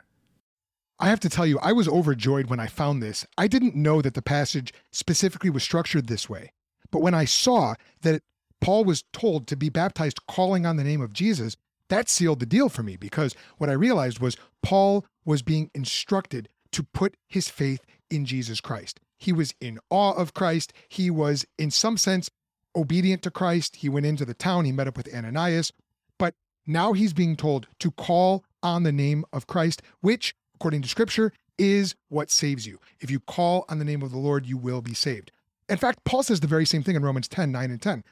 I 0.99 1.09
have 1.09 1.21
to 1.21 1.29
tell 1.29 1.47
you, 1.47 1.59
I 1.61 1.73
was 1.73 1.89
overjoyed 1.89 2.49
when 2.49 2.61
I 2.61 2.69
found 2.69 3.03
this. 3.03 3.27
I 3.37 3.49
didn't 3.49 3.75
know 3.75 4.01
that 4.03 4.15
the 4.15 4.23
passage 4.23 4.73
specifically 4.93 5.51
was 5.51 5.63
structured 5.63 6.07
this 6.07 6.29
way. 6.29 6.53
But 6.91 7.03
when 7.03 7.15
I 7.15 7.25
saw 7.25 7.75
that 8.03 8.23
Paul 8.61 8.85
was 8.85 9.03
told 9.13 9.49
to 9.49 9.57
be 9.57 9.69
baptized 9.69 10.27
calling 10.29 10.65
on 10.65 10.77
the 10.77 10.85
name 10.85 11.01
of 11.01 11.13
Jesus, 11.13 11.57
that 11.89 12.09
sealed 12.09 12.41
the 12.41 12.47
deal 12.47 12.69
for 12.69 12.83
me 12.83 12.97
because 12.97 13.35
what 13.59 13.69
I 13.69 13.75
realized 13.75 14.21
was 14.21 14.37
Paul 14.63 15.05
was 15.25 15.43
being 15.43 15.71
instructed 15.75 16.49
to 16.71 16.83
put 16.83 17.17
his 17.29 17.49
faith 17.49 17.85
in 18.11 18.25
Jesus 18.25 18.61
Christ. 18.61 19.01
He 19.19 19.33
was 19.33 19.55
in 19.61 19.79
awe 19.91 20.13
of 20.13 20.35
Christ. 20.35 20.73
He 20.89 21.11
was, 21.11 21.45
in 21.59 21.71
some 21.71 21.97
sense, 21.97 22.31
obedient 22.75 23.23
to 23.23 23.31
Christ. 23.31 23.77
He 23.77 23.89
went 23.89 24.07
into 24.07 24.25
the 24.25 24.35
town, 24.35 24.65
he 24.65 24.73
met 24.73 24.89
up 24.89 24.97
with 24.97 25.13
Ananias. 25.15 25.73
But 26.19 26.35
now 26.67 26.93
he's 26.93 27.13
being 27.13 27.37
told 27.37 27.67
to 27.81 27.91
call 27.91 28.45
on 28.63 28.83
the 28.83 28.93
name 28.93 29.25
of 29.33 29.47
Christ, 29.47 29.83
which, 30.01 30.35
according 30.55 30.83
to 30.83 30.89
scripture, 30.89 31.33
is 31.59 31.95
what 32.09 32.31
saves 32.31 32.67
you. 32.67 32.79
If 33.01 33.11
you 33.11 33.21
call 33.21 33.65
on 33.69 33.79
the 33.79 33.85
name 33.85 34.03
of 34.03 34.11
the 34.11 34.19
Lord, 34.19 34.47
you 34.47 34.57
will 34.57 34.83
be 34.83 34.95
saved. 34.95 35.33
In 35.69 35.77
fact, 35.77 36.05
Paul 36.05 36.23
says 36.23 36.41
the 36.41 36.47
very 36.47 36.67
same 36.67 36.83
thing 36.83 36.97
in 36.97 37.03
Romans 37.03 37.29
10 37.29 37.53
9 37.53 37.71
and 37.71 37.81
10. 37.81 38.05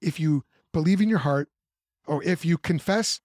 If 0.00 0.20
you 0.20 0.44
believe 0.72 1.00
in 1.00 1.08
your 1.08 1.18
heart, 1.18 1.48
or 2.06 2.22
if 2.22 2.44
you 2.44 2.56
confess 2.56 3.20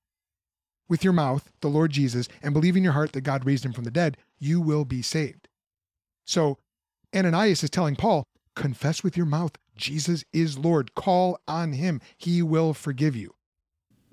with 0.90 1.04
your 1.04 1.14
mouth 1.14 1.52
the 1.62 1.70
Lord 1.70 1.92
Jesus 1.92 2.28
and 2.42 2.54
believe 2.54 2.76
in 2.76 2.84
your 2.84 2.94
heart 2.94 3.14
that 3.14 3.22
God 3.22 3.46
raised 3.46 3.66
him 3.66 3.74
from 3.74 3.84
the 3.84 3.92
dead, 3.92 4.18
you 4.40 4.60
will 4.60 4.86
be 4.86 5.02
saved. 5.02 5.48
So 6.26 6.58
Ananias 7.16 7.64
is 7.64 7.70
telling 7.70 7.96
Paul, 7.96 8.24
confess 8.56 9.04
with 9.04 9.18
your 9.18 9.26
mouth 9.26 9.58
Jesus 9.76 10.24
is 10.34 10.58
Lord. 10.58 10.96
Call 10.96 11.40
on 11.48 11.74
him. 11.74 12.02
He 12.18 12.42
will 12.42 12.74
forgive 12.74 13.16
you. 13.16 13.34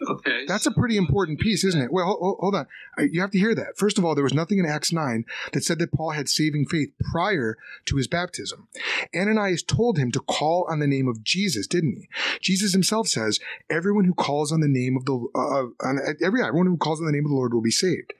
Okay. 0.08 0.46
That's 0.46 0.64
a 0.64 0.70
pretty 0.70 0.96
important 0.96 1.40
piece, 1.40 1.62
isn't 1.62 1.80
it? 1.80 1.92
Well, 1.92 2.06
hold, 2.06 2.38
hold 2.40 2.54
on. 2.54 2.66
You 2.98 3.20
have 3.20 3.32
to 3.32 3.38
hear 3.38 3.54
that. 3.54 3.76
First 3.76 3.98
of 3.98 4.04
all, 4.04 4.14
there 4.14 4.24
was 4.24 4.32
nothing 4.32 4.58
in 4.58 4.64
Acts 4.64 4.92
9 4.92 5.26
that 5.52 5.62
said 5.62 5.78
that 5.78 5.92
Paul 5.92 6.12
had 6.12 6.28
saving 6.28 6.66
faith 6.66 6.90
prior 7.12 7.58
to 7.84 7.96
his 7.96 8.08
baptism. 8.08 8.68
Ananias 9.14 9.62
told 9.62 9.98
him 9.98 10.10
to 10.12 10.20
call 10.20 10.66
on 10.70 10.78
the 10.78 10.86
name 10.86 11.06
of 11.06 11.22
Jesus, 11.22 11.66
didn't 11.66 11.96
he? 11.96 12.08
Jesus 12.40 12.72
himself 12.72 13.08
says, 13.08 13.40
everyone 13.68 14.06
who 14.06 14.14
calls 14.14 14.52
on 14.52 14.60
the 14.60 14.68
name 14.68 14.96
of 14.96 15.04
the, 15.04 15.14
uh, 15.34 15.86
on, 15.86 15.98
every, 16.24 16.42
everyone 16.42 16.66
who 16.66 16.78
calls 16.78 17.00
on 17.00 17.06
the 17.06 17.12
name 17.12 17.26
of 17.26 17.30
the 17.30 17.36
Lord 17.36 17.52
will 17.52 17.60
be 17.60 17.70
saved. 17.70 18.14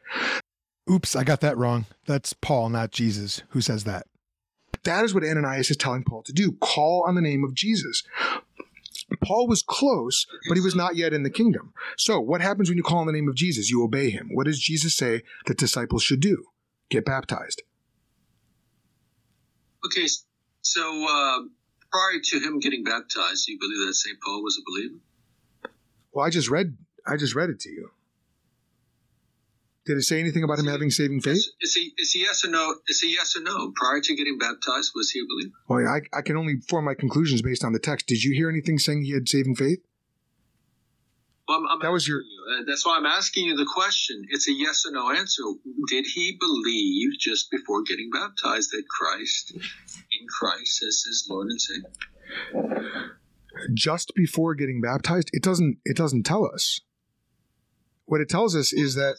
Oops, 0.91 1.17
I 1.17 1.25
got 1.25 1.41
that 1.41 1.57
wrong. 1.57 1.87
That's 2.05 2.35
Paul, 2.35 2.69
not 2.69 2.91
Jesus, 2.91 3.43
who 3.51 3.63
says 3.63 3.85
that. 3.85 4.07
That 4.85 5.05
is 5.05 5.15
what 5.15 5.25
Ananias 5.25 5.71
is 5.71 5.77
telling 5.77 6.05
Paul 6.05 6.23
to 6.23 6.33
do. 6.33 6.53
Call 6.61 7.05
on 7.07 7.15
the 7.15 7.21
name 7.21 7.45
of 7.45 7.55
Jesus. 7.55 8.03
Paul 9.23 9.49
was 9.49 9.63
close, 9.63 10.27
but 10.49 10.55
he 10.55 10.61
was 10.61 10.75
not 10.75 10.97
yet 10.97 11.13
in 11.13 11.23
the 11.23 11.31
kingdom. 11.31 11.73
So, 11.97 12.21
what 12.21 12.41
happens 12.41 12.69
when 12.69 12.79
you 12.79 12.85
call 12.85 12.99
on 12.99 13.07
the 13.07 13.13
name 13.13 13.29
of 13.29 13.35
Jesus? 13.35 13.71
You 13.71 13.83
obey 13.83 14.11
him. 14.11 14.31
What 14.33 14.47
does 14.47 14.61
Jesus 14.61 14.95
say 14.95 15.23
that 15.47 15.59
disciples 15.59 16.03
should 16.03 16.21
do? 16.21 16.45
Get 16.89 17.05
baptized. 17.05 17.63
Okay, 19.85 20.07
so 20.63 21.05
uh, 21.05 21.39
prior 21.91 22.21
to 22.23 22.39
him 22.39 22.61
getting 22.61 22.85
baptized, 22.85 23.49
you 23.49 23.59
believe 23.59 23.87
that 23.87 23.95
St. 23.95 24.19
Paul 24.23 24.43
was 24.43 24.59
a 24.59 24.63
believer? 24.71 25.01
Well, 26.13 26.27
I 26.27 26.31
just 26.31 26.51
read 26.51 26.77
I 27.07 27.17
just 27.17 27.35
read 27.35 27.51
it 27.51 27.61
to 27.61 27.71
you. 27.71 27.91
Did 29.91 29.99
it 29.99 30.03
say 30.03 30.21
anything 30.21 30.45
about 30.45 30.61
him 30.61 30.67
having 30.67 30.89
saving 30.89 31.21
faith? 31.21 31.35
Is, 31.39 31.53
is 31.61 31.75
he 31.75 31.93
is 31.99 32.13
he 32.13 32.21
yes 32.21 32.45
or 32.45 32.49
no? 32.49 32.77
Is 32.87 33.01
he 33.01 33.13
yes 33.13 33.35
or 33.37 33.43
no? 33.43 33.73
Prior 33.75 34.01
to 34.01 34.15
getting 34.15 34.39
baptized, 34.39 34.93
was 34.95 35.11
he 35.11 35.19
a 35.19 35.25
believer? 35.29 35.51
Well, 35.67 35.85
I, 35.85 36.17
I 36.17 36.23
can 36.23 36.37
only 36.37 36.61
form 36.69 36.85
my 36.85 36.95
conclusions 36.95 37.43
based 37.43 37.65
on 37.65 37.73
the 37.73 37.81
text. 37.81 38.07
Did 38.07 38.23
you 38.23 38.33
hear 38.33 38.49
anything 38.49 38.79
saying 38.79 39.03
he 39.03 39.11
had 39.15 39.29
saving 39.29 39.57
faith? 39.57 39.81
Well, 41.49 41.59
I'm, 41.59 41.67
I'm 41.67 41.79
That 41.81 41.91
was 41.91 42.07
your- 42.07 42.21
you, 42.21 42.57
uh, 42.61 42.63
that's 42.69 42.87
why 42.87 42.99
I'm 42.99 43.05
asking 43.07 43.47
you 43.47 43.57
the 43.57 43.67
question. 43.67 44.25
It's 44.29 44.47
a 44.47 44.53
yes 44.53 44.85
or 44.87 44.93
no 44.93 45.11
answer. 45.11 45.43
Did 45.89 46.07
he 46.07 46.37
believe 46.39 47.19
just 47.19 47.51
before 47.51 47.83
getting 47.83 48.11
baptized 48.13 48.71
that 48.71 48.85
Christ, 48.89 49.51
in 49.57 50.27
Christ, 50.39 50.85
as 50.87 51.03
his 51.05 51.27
Lord 51.29 51.49
and 51.49 51.61
Savior? 51.61 51.91
Just 53.75 54.13
before 54.15 54.55
getting 54.55 54.81
baptized, 54.81 55.31
it 55.33 55.43
doesn't 55.43 55.79
it 55.85 55.97
doesn't 55.97 56.23
tell 56.23 56.47
us. 56.47 56.81
What 58.05 58.21
it 58.21 58.29
tells 58.29 58.57
us 58.57 58.73
is 58.73 58.97
that 58.97 59.15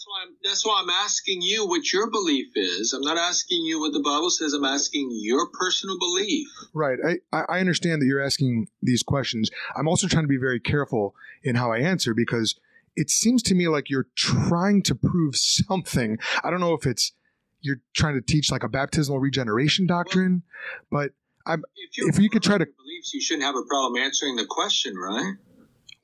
That's 0.51 0.65
why, 0.65 0.81
I'm, 0.81 0.89
I'm 0.89 0.95
asking 1.05 1.41
you 1.41 1.65
what 1.65 1.93
your 1.93 2.11
belief 2.11 2.47
is. 2.55 2.91
I'm 2.91 3.01
not 3.03 3.17
asking 3.17 3.63
you 3.63 3.79
what 3.79 3.93
the 3.93 4.01
Bible 4.01 4.29
says. 4.29 4.51
I'm 4.51 4.65
asking 4.65 5.09
your 5.13 5.47
personal 5.47 5.97
belief. 5.97 6.49
Right. 6.73 6.99
I, 7.31 7.43
I 7.47 7.59
understand 7.61 8.01
that 8.01 8.05
you're 8.05 8.21
asking 8.21 8.67
these 8.83 9.01
questions. 9.01 9.49
I'm 9.77 9.87
also 9.87 10.07
trying 10.07 10.25
to 10.25 10.27
be 10.27 10.35
very 10.35 10.59
careful 10.59 11.15
in 11.41 11.55
how 11.55 11.71
I 11.71 11.77
answer 11.77 12.13
because 12.13 12.59
it 12.97 13.09
seems 13.09 13.41
to 13.43 13.55
me 13.55 13.69
like 13.69 13.89
you're 13.89 14.07
trying 14.15 14.83
to 14.83 14.93
prove 14.95 15.37
something. 15.37 16.17
I 16.43 16.49
don't 16.51 16.59
know 16.59 16.73
if 16.73 16.85
it's 16.85 17.13
you're 17.61 17.79
trying 17.93 18.15
to 18.15 18.21
teach 18.21 18.51
like 18.51 18.63
a 18.63 18.69
baptismal 18.69 19.19
regeneration 19.19 19.87
doctrine, 19.87 20.43
but 20.91 21.11
If, 21.47 21.61
you're 21.97 22.09
If 22.09 22.19
you 22.19 22.29
could 22.29 22.43
try 22.43 22.57
to- 22.57 22.65
beliefs, 22.65 23.13
you 23.13 23.21
shouldn't 23.21 23.45
have 23.45 23.55
a 23.55 23.63
problem 23.63 24.03
answering 24.03 24.35
the 24.35 24.45
question, 24.45 24.97
right? 24.97 25.35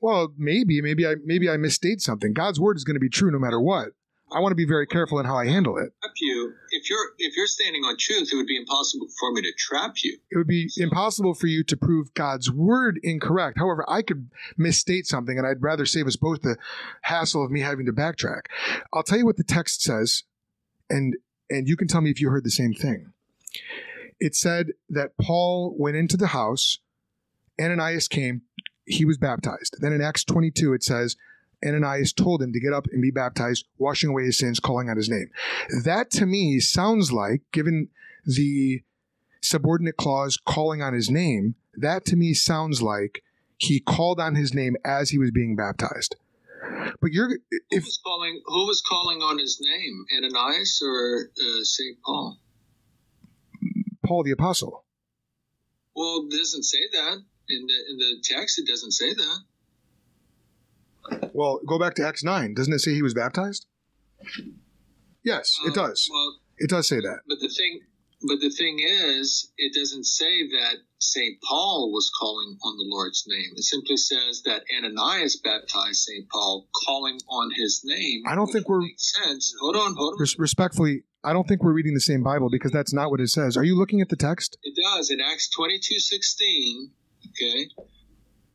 well, 0.00 0.32
maybe 0.38 0.80
maybe 0.80 1.06
I 1.06 1.16
maybe 1.24 1.50
I 1.50 1.56
misstate 1.56 2.00
something. 2.00 2.32
God's 2.32 2.58
word 2.58 2.76
is 2.76 2.84
going 2.84 2.94
to 2.94 3.00
be 3.00 3.08
true 3.10 3.30
no 3.30 3.38
matter 3.38 3.60
what. 3.60 3.90
I 4.32 4.40
want 4.40 4.52
to 4.52 4.56
be 4.56 4.66
very 4.66 4.86
careful 4.86 5.18
in 5.18 5.26
how 5.26 5.36
I 5.36 5.46
handle 5.46 5.78
it. 5.78 5.92
Trap 6.02 6.14
you. 6.20 6.52
If 6.70 6.90
you're 6.90 7.12
if 7.18 7.36
you're 7.36 7.46
standing 7.46 7.82
on 7.84 7.96
truth, 7.98 8.28
it 8.32 8.36
would 8.36 8.46
be 8.46 8.56
impossible 8.56 9.08
for 9.18 9.32
me 9.32 9.42
to 9.42 9.52
trap 9.56 9.94
you. 10.02 10.18
It 10.30 10.36
would 10.36 10.46
be 10.46 10.70
impossible 10.76 11.34
for 11.34 11.46
you 11.46 11.64
to 11.64 11.76
prove 11.76 12.12
God's 12.14 12.50
word 12.50 13.00
incorrect. 13.02 13.58
However, 13.58 13.84
I 13.88 14.02
could 14.02 14.30
misstate 14.56 15.06
something, 15.06 15.38
and 15.38 15.46
I'd 15.46 15.62
rather 15.62 15.86
save 15.86 16.06
us 16.06 16.16
both 16.16 16.42
the 16.42 16.56
hassle 17.02 17.44
of 17.44 17.50
me 17.50 17.60
having 17.60 17.86
to 17.86 17.92
backtrack. 17.92 18.42
I'll 18.92 19.02
tell 19.02 19.18
you 19.18 19.26
what 19.26 19.36
the 19.36 19.44
text 19.44 19.82
says, 19.82 20.24
and 20.90 21.16
and 21.50 21.68
you 21.68 21.76
can 21.76 21.88
tell 21.88 22.00
me 22.00 22.10
if 22.10 22.20
you 22.20 22.30
heard 22.30 22.44
the 22.44 22.50
same 22.50 22.74
thing. 22.74 23.12
It 24.20 24.34
said 24.34 24.72
that 24.90 25.16
Paul 25.20 25.74
went 25.78 25.96
into 25.96 26.16
the 26.16 26.28
house, 26.28 26.78
Ananias 27.60 28.08
came, 28.08 28.42
he 28.84 29.04
was 29.04 29.18
baptized. 29.18 29.76
Then 29.80 29.92
in 29.92 30.02
Acts 30.02 30.24
22, 30.24 30.72
it 30.72 30.82
says, 30.82 31.16
Ananias 31.64 32.12
told 32.12 32.42
him 32.42 32.52
to 32.52 32.60
get 32.60 32.72
up 32.72 32.86
and 32.92 33.02
be 33.02 33.10
baptized, 33.10 33.66
washing 33.78 34.10
away 34.10 34.24
his 34.24 34.38
sins, 34.38 34.60
calling 34.60 34.88
on 34.88 34.96
his 34.96 35.08
name. 35.08 35.28
That 35.84 36.10
to 36.12 36.26
me 36.26 36.60
sounds 36.60 37.12
like, 37.12 37.42
given 37.52 37.88
the 38.24 38.82
subordinate 39.40 39.96
clause 39.96 40.36
calling 40.36 40.82
on 40.82 40.94
his 40.94 41.10
name, 41.10 41.54
that 41.74 42.04
to 42.06 42.16
me 42.16 42.34
sounds 42.34 42.82
like 42.82 43.22
he 43.56 43.80
called 43.80 44.20
on 44.20 44.34
his 44.34 44.54
name 44.54 44.76
as 44.84 45.10
he 45.10 45.18
was 45.18 45.30
being 45.30 45.56
baptized. 45.56 46.16
But 47.00 47.12
you're 47.12 47.28
Who 47.28 47.36
if 47.70 47.84
was 47.84 48.00
calling? 48.04 48.40
Who 48.46 48.66
was 48.66 48.82
calling 48.82 49.22
on 49.22 49.38
his 49.38 49.60
name? 49.60 50.04
Ananias 50.16 50.82
or 50.84 51.30
uh, 51.30 51.62
Saint 51.62 51.98
Paul? 52.04 52.38
Paul 54.04 54.22
the 54.24 54.30
apostle. 54.32 54.84
Well, 55.94 56.26
it 56.28 56.36
doesn't 56.36 56.64
say 56.64 56.78
that 56.92 57.22
in 57.48 57.66
the 57.66 57.84
in 57.90 57.96
the 57.98 58.22
text. 58.22 58.58
It 58.58 58.66
doesn't 58.66 58.92
say 58.92 59.12
that. 59.14 59.38
Well, 61.32 61.60
go 61.66 61.78
back 61.78 61.94
to 61.96 62.06
Acts 62.06 62.24
9. 62.24 62.54
Doesn't 62.54 62.72
it 62.72 62.80
say 62.80 62.94
he 62.94 63.02
was 63.02 63.14
baptized? 63.14 63.66
Yes, 65.24 65.56
it 65.66 65.70
Uh, 65.76 65.86
does. 65.88 66.08
Well, 66.10 66.40
It 66.58 66.70
does 66.70 66.88
say 66.88 67.00
that. 67.00 67.20
but 67.28 67.38
the 67.40 67.48
thing, 67.48 67.80
but 68.26 68.40
the 68.40 68.50
thing 68.50 68.78
is, 68.80 69.52
it 69.58 69.72
doesn't 69.74 70.04
say 70.04 70.48
that 70.48 70.78
Saint 70.98 71.40
Paul 71.42 71.92
was 71.92 72.10
calling 72.18 72.58
on 72.62 72.76
the 72.76 72.84
Lord's 72.88 73.24
name. 73.28 73.52
It 73.56 73.62
simply 73.62 73.96
says 73.96 74.42
that 74.44 74.64
Ananias 74.76 75.36
baptized 75.36 76.00
Saint 76.02 76.28
Paul, 76.28 76.68
calling 76.84 77.20
on 77.28 77.50
his 77.54 77.82
name. 77.84 78.24
I 78.26 78.34
don't 78.34 78.50
think 78.50 78.68
we're- 78.68 78.92
sense. 78.96 79.54
Hold 79.60 79.76
on, 79.76 79.94
hold 79.94 80.14
on. 80.14 80.20
Res- 80.20 80.38
respectfully, 80.38 81.04
I 81.22 81.32
don't 81.32 81.46
think 81.46 81.62
we're 81.62 81.72
reading 81.72 81.94
the 81.94 82.00
same 82.00 82.22
Bible 82.24 82.48
because 82.50 82.72
that's 82.72 82.92
not 82.92 83.10
what 83.10 83.20
it 83.20 83.28
says. 83.28 83.56
Are 83.56 83.64
you 83.64 83.76
looking 83.76 84.00
at 84.00 84.08
the 84.08 84.16
text? 84.16 84.56
It 84.62 84.74
does 84.82 85.10
in 85.10 85.20
Acts 85.20 85.48
twenty 85.50 85.78
two 85.78 86.00
sixteen. 86.00 86.90
Okay, 87.28 87.68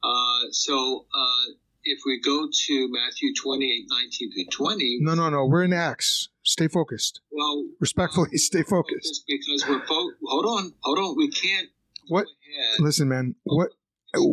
uh, 0.03 0.41
so 0.51 1.05
uh, 1.13 1.45
if 1.85 1.99
we 2.05 2.19
go 2.21 2.47
to 2.51 2.89
Matthew 2.91 3.33
twenty 3.35 3.71
eight 3.71 3.85
nineteen 3.89 4.31
through 4.31 4.45
twenty, 4.51 4.97
No, 5.01 5.13
no, 5.15 5.29
no. 5.29 5.45
We're 5.45 5.63
in 5.63 5.73
Acts. 5.73 6.29
Stay 6.43 6.67
focused. 6.67 7.21
well, 7.31 7.65
Respectfully, 7.79 8.29
stay 8.37 8.63
focused. 8.63 9.23
focus 9.23 9.23
because 9.27 9.65
we're 9.67 9.85
fo- 9.85 10.11
hold 10.27 10.45
on, 10.45 10.73
hold 10.81 10.99
on. 10.99 11.15
We 11.17 11.29
can't. 11.29 11.69
What? 12.07 12.25
Ahead. 12.25 12.79
Listen, 12.79 13.07
man. 13.09 13.35
What 13.43 13.69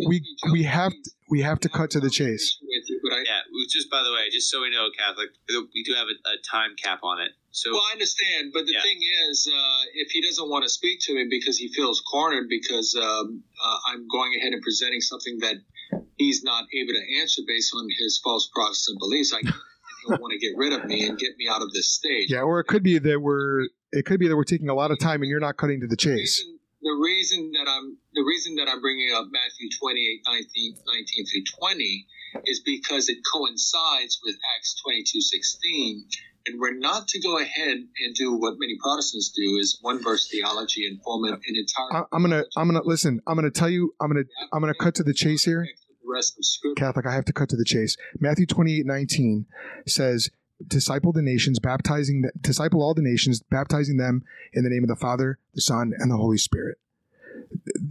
we 0.08 0.22
we 0.52 0.64
have 0.64 0.92
please. 0.92 1.14
we 1.30 1.40
have 1.42 1.58
to 1.60 1.68
cut 1.68 1.90
to 1.90 2.00
the 2.00 2.10
chase. 2.10 2.58
conversation 2.58 2.66
With 2.68 2.90
you, 2.90 3.00
but 3.02 3.12
I, 3.14 3.20
Yeah, 3.24 3.40
just 3.70 3.90
by 3.90 4.02
the 4.02 4.12
way, 4.12 4.28
just 4.30 4.50
so 4.50 4.60
we 4.60 4.70
know, 4.70 4.88
Catholic, 4.98 5.30
we 5.72 5.82
do 5.84 5.94
have 5.94 6.06
a, 6.08 6.16
a 6.28 6.36
time 6.50 6.74
cap 6.76 7.00
on 7.02 7.20
it. 7.20 7.32
So 7.52 7.70
Well, 7.72 7.80
I 7.88 7.92
understand, 7.92 8.50
but 8.52 8.66
the 8.66 8.72
Yeah. 8.72 8.82
thing 8.82 8.98
is, 9.30 9.48
uh, 9.50 9.82
if 9.94 10.10
he 10.10 10.20
doesn't 10.22 10.48
want 10.50 10.64
to 10.64 10.68
speak 10.68 11.00
to 11.04 11.14
me 11.14 11.26
because 11.30 11.56
he 11.56 11.68
feels 11.72 12.00
cornered 12.02 12.48
because 12.48 12.94
um, 12.94 13.42
uh, 13.64 13.78
I'm 13.88 14.06
going 14.08 14.34
ahead 14.38 14.52
and 14.52 14.60
presenting 14.62 15.00
something 15.00 15.38
that 15.40 15.56
he's 16.20 16.44
not 16.44 16.64
able 16.76 16.92
to 16.92 17.04
answer 17.20 17.42
based 17.48 17.72
on 17.74 17.88
his 17.98 18.20
false 18.22 18.48
Protestant 18.54 18.98
beliefs, 19.00 19.33
I, 19.35 19.40
he'll 20.06 20.18
want 20.18 20.33
to 20.33 20.38
get 20.38 20.52
rid 20.56 20.72
of 20.72 20.85
me 20.85 21.06
and 21.06 21.18
get 21.18 21.33
me 21.38 21.48
out 21.48 21.62
of 21.62 21.72
this 21.72 21.88
stage. 21.88 22.30
Yeah, 22.30 22.42
or 22.42 22.61
it 22.61 22.66
could 22.68 22.83
be 22.83 22.98
that 22.98 23.20
we're 23.20 23.66
it 23.92 24.04
could 24.06 24.20
be 24.20 24.28
that 24.28 24.37
we're 24.37 24.44
taking 24.44 24.68
a 24.68 24.74
lot 24.74 24.90
of 24.90 24.98
time 24.98 25.22
and 25.22 25.28
you're 25.30 25.40
not 25.40 25.56
cutting 25.56 25.80
to 25.80 25.87
the 25.87 25.96
The 25.96 26.04
chase. 26.09 26.44
reason, 26.44 26.59
the 26.83 26.96
reason 27.02 27.50
that 27.56 27.66
I'm 27.68 27.96
the 28.14 28.22
reason 28.22 28.54
that 28.56 28.68
I'm 28.68 28.80
bringing 28.80 29.11
up 29.16 29.26
Matthew 29.33 29.68
28, 29.80 30.20
19, 30.26 30.74
19 30.87 31.26
through 31.26 31.44
20 31.59 32.06
is 32.46 32.61
because 32.64 33.09
it 33.09 33.18
coincides 33.35 34.20
with 34.24 34.37
Acts 34.56 34.80
22, 34.85 35.20
16. 35.20 36.04
And 36.46 36.59
we're 36.59 36.78
not 36.78 37.06
to 37.09 37.20
go 37.20 37.38
ahead 37.38 37.76
and 37.76 38.14
do 38.14 38.33
what 38.35 38.54
many 38.59 38.76
Protestants 38.83 39.30
do 39.30 39.59
is 39.61 39.78
one 39.83 40.02
verse 40.02 40.28
theology 40.30 40.87
and 40.87 41.02
form 41.02 41.24
an, 41.24 41.38
entire 41.46 42.06
I'm 42.12 42.22
gonna 42.22 42.44
I'm 42.56 42.68
gonna 42.68 42.83
listen. 42.85 43.20
I'm 43.26 43.35
gonna 43.37 43.50
tell 43.50 43.68
you. 43.68 43.92
I'm 44.00 44.09
gonna 44.09 44.24
I'm 44.52 44.61
gonna 44.61 44.74
cut 44.74 44.94
to 44.96 45.02
the 45.02 45.12
chase 45.12 45.44
here. 45.44 45.66
Rest 46.12 46.38
of 46.38 46.44
Scripture. 46.44 46.74
Catholic, 46.84 47.06
I 47.06 47.14
have 47.14 47.24
to 47.26 47.32
cut 47.32 47.48
to 47.50 47.56
the 47.56 47.64
chase. 47.64 47.96
Matthew 48.18 48.46
28 48.46 48.86
19 48.86 49.46
says, 49.86 50.30
Disciple 50.66 51.12
the 51.12 51.22
nations, 51.22 51.58
baptizing, 51.58 52.22
the, 52.22 52.32
disciple 52.38 52.82
all 52.82 52.92
the 52.92 53.00
nations, 53.02 53.40
baptizing 53.40 53.96
them 53.96 54.22
in 54.52 54.62
the 54.62 54.68
name 54.70 54.84
of 54.84 54.88
the 54.88 54.96
Father, 54.96 55.38
the 55.54 55.60
Son, 55.62 55.92
and 55.96 56.10
the 56.10 56.16
Holy 56.16 56.36
Spirit. 56.36 56.78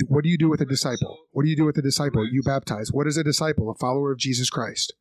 What 0.07 0.23
do 0.23 0.29
you 0.29 0.37
do 0.37 0.49
with 0.49 0.61
a 0.61 0.65
disciple? 0.65 1.17
What 1.31 1.43
do 1.43 1.49
you 1.49 1.55
do 1.55 1.65
with 1.65 1.77
a 1.77 1.81
disciple? 1.81 2.27
You 2.27 2.43
baptize. 2.43 2.91
What 2.91 3.07
is 3.07 3.17
a 3.17 3.23
disciple? 3.23 3.69
A 3.71 3.75
follower 3.75 4.11
of 4.11 4.19
Jesus 4.19 4.49
Christ. 4.49 4.93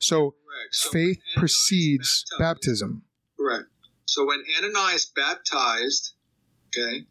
So 0.00 0.34
So 0.70 0.90
faith 0.90 1.20
precedes 1.36 2.24
baptized- 2.38 2.40
baptism. 2.40 3.02
Correct. 3.38 3.64
So 4.06 4.26
when 4.26 4.42
Ananias 4.58 5.06
baptized, 5.06 6.12
okay, 6.68 7.06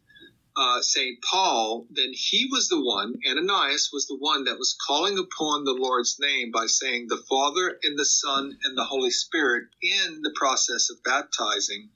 uh, 0.56 0.80
St. 0.80 1.18
Paul, 1.28 1.86
then 1.90 2.10
he 2.12 2.48
was 2.50 2.68
the 2.68 2.80
one, 2.80 3.14
Ananias 3.28 3.90
was 3.92 4.06
the 4.06 4.16
one 4.18 4.44
that 4.44 4.58
was 4.58 4.76
calling 4.86 5.18
upon 5.18 5.64
the 5.64 5.72
Lord's 5.72 6.16
name 6.20 6.50
by 6.52 6.66
saying 6.66 7.06
the 7.08 7.22
Father 7.28 7.78
and 7.82 7.98
the 7.98 8.04
Son 8.04 8.56
and 8.62 8.76
the 8.78 8.84
Holy 8.84 9.10
Spirit 9.10 9.64
in 9.82 10.20
the 10.22 10.32
process 10.38 10.90
of 10.90 11.02
baptizing 11.04 11.88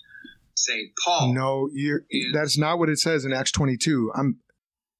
St. 0.55 0.91
Paul. 1.05 1.35
No, 1.35 1.69
you're, 1.73 2.05
And- 2.11 2.35
that's 2.35 2.59
not 2.59 2.79
what 2.79 2.89
it 2.89 2.99
says 2.99 3.25
in 3.25 3.33
Acts 3.33 3.53
22. 3.53 4.13
I'm 4.15 4.41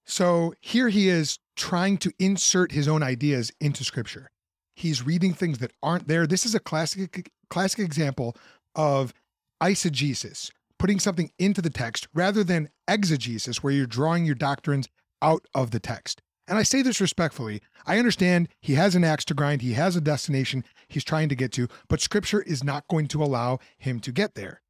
So 0.07 0.55
here 0.61 0.89
he 0.89 1.09
is 1.09 1.39
trying 1.57 1.99
to 1.99 2.13
insert 2.19 2.73
his 2.73 2.87
own 2.87 3.03
ideas 3.03 3.51
into 3.61 3.83
scripture. 3.85 4.31
He's 4.77 5.05
reading 5.05 5.35
things 5.35 5.59
that 5.59 5.73
aren't 5.83 6.07
there. 6.07 6.27
This 6.27 6.47
is 6.47 6.55
a 6.55 6.61
classic 6.61 7.29
classic 7.51 7.81
example 7.81 8.37
of 8.77 9.13
eisegesis, 9.61 10.51
putting 10.79 11.01
something 11.01 11.31
into 11.39 11.61
the 11.61 11.71
text 11.71 12.09
rather 12.15 12.45
than 12.45 12.71
exegesis, 12.87 13.63
where 13.63 13.73
you're 13.73 13.87
drawing 13.87 14.25
your 14.25 14.35
doctrines 14.35 14.89
out 15.21 15.47
of 15.55 15.71
the 15.71 15.81
text. 15.81 16.23
And 16.47 16.57
I 16.57 16.63
say 16.63 16.81
this 16.81 17.01
respectfully. 17.01 17.61
I 17.87 17.99
understand 17.99 18.49
he 18.61 18.75
has 18.75 18.95
an 18.95 19.05
axe 19.05 19.25
to 19.27 19.35
grind, 19.35 19.61
he 19.61 19.75
has 19.75 19.97
a 19.97 20.01
destination 20.01 20.65
he's 20.89 21.05
trying 21.05 21.29
to 21.29 21.35
get 21.35 21.53
to, 21.53 21.69
but 21.89 22.01
scripture 22.01 22.43
is 22.43 22.65
not 22.65 22.89
going 22.89 23.07
to 23.09 23.23
allow 23.23 23.59
him 23.77 24.01
to 24.01 24.13
get 24.13 24.35
there. 24.35 24.63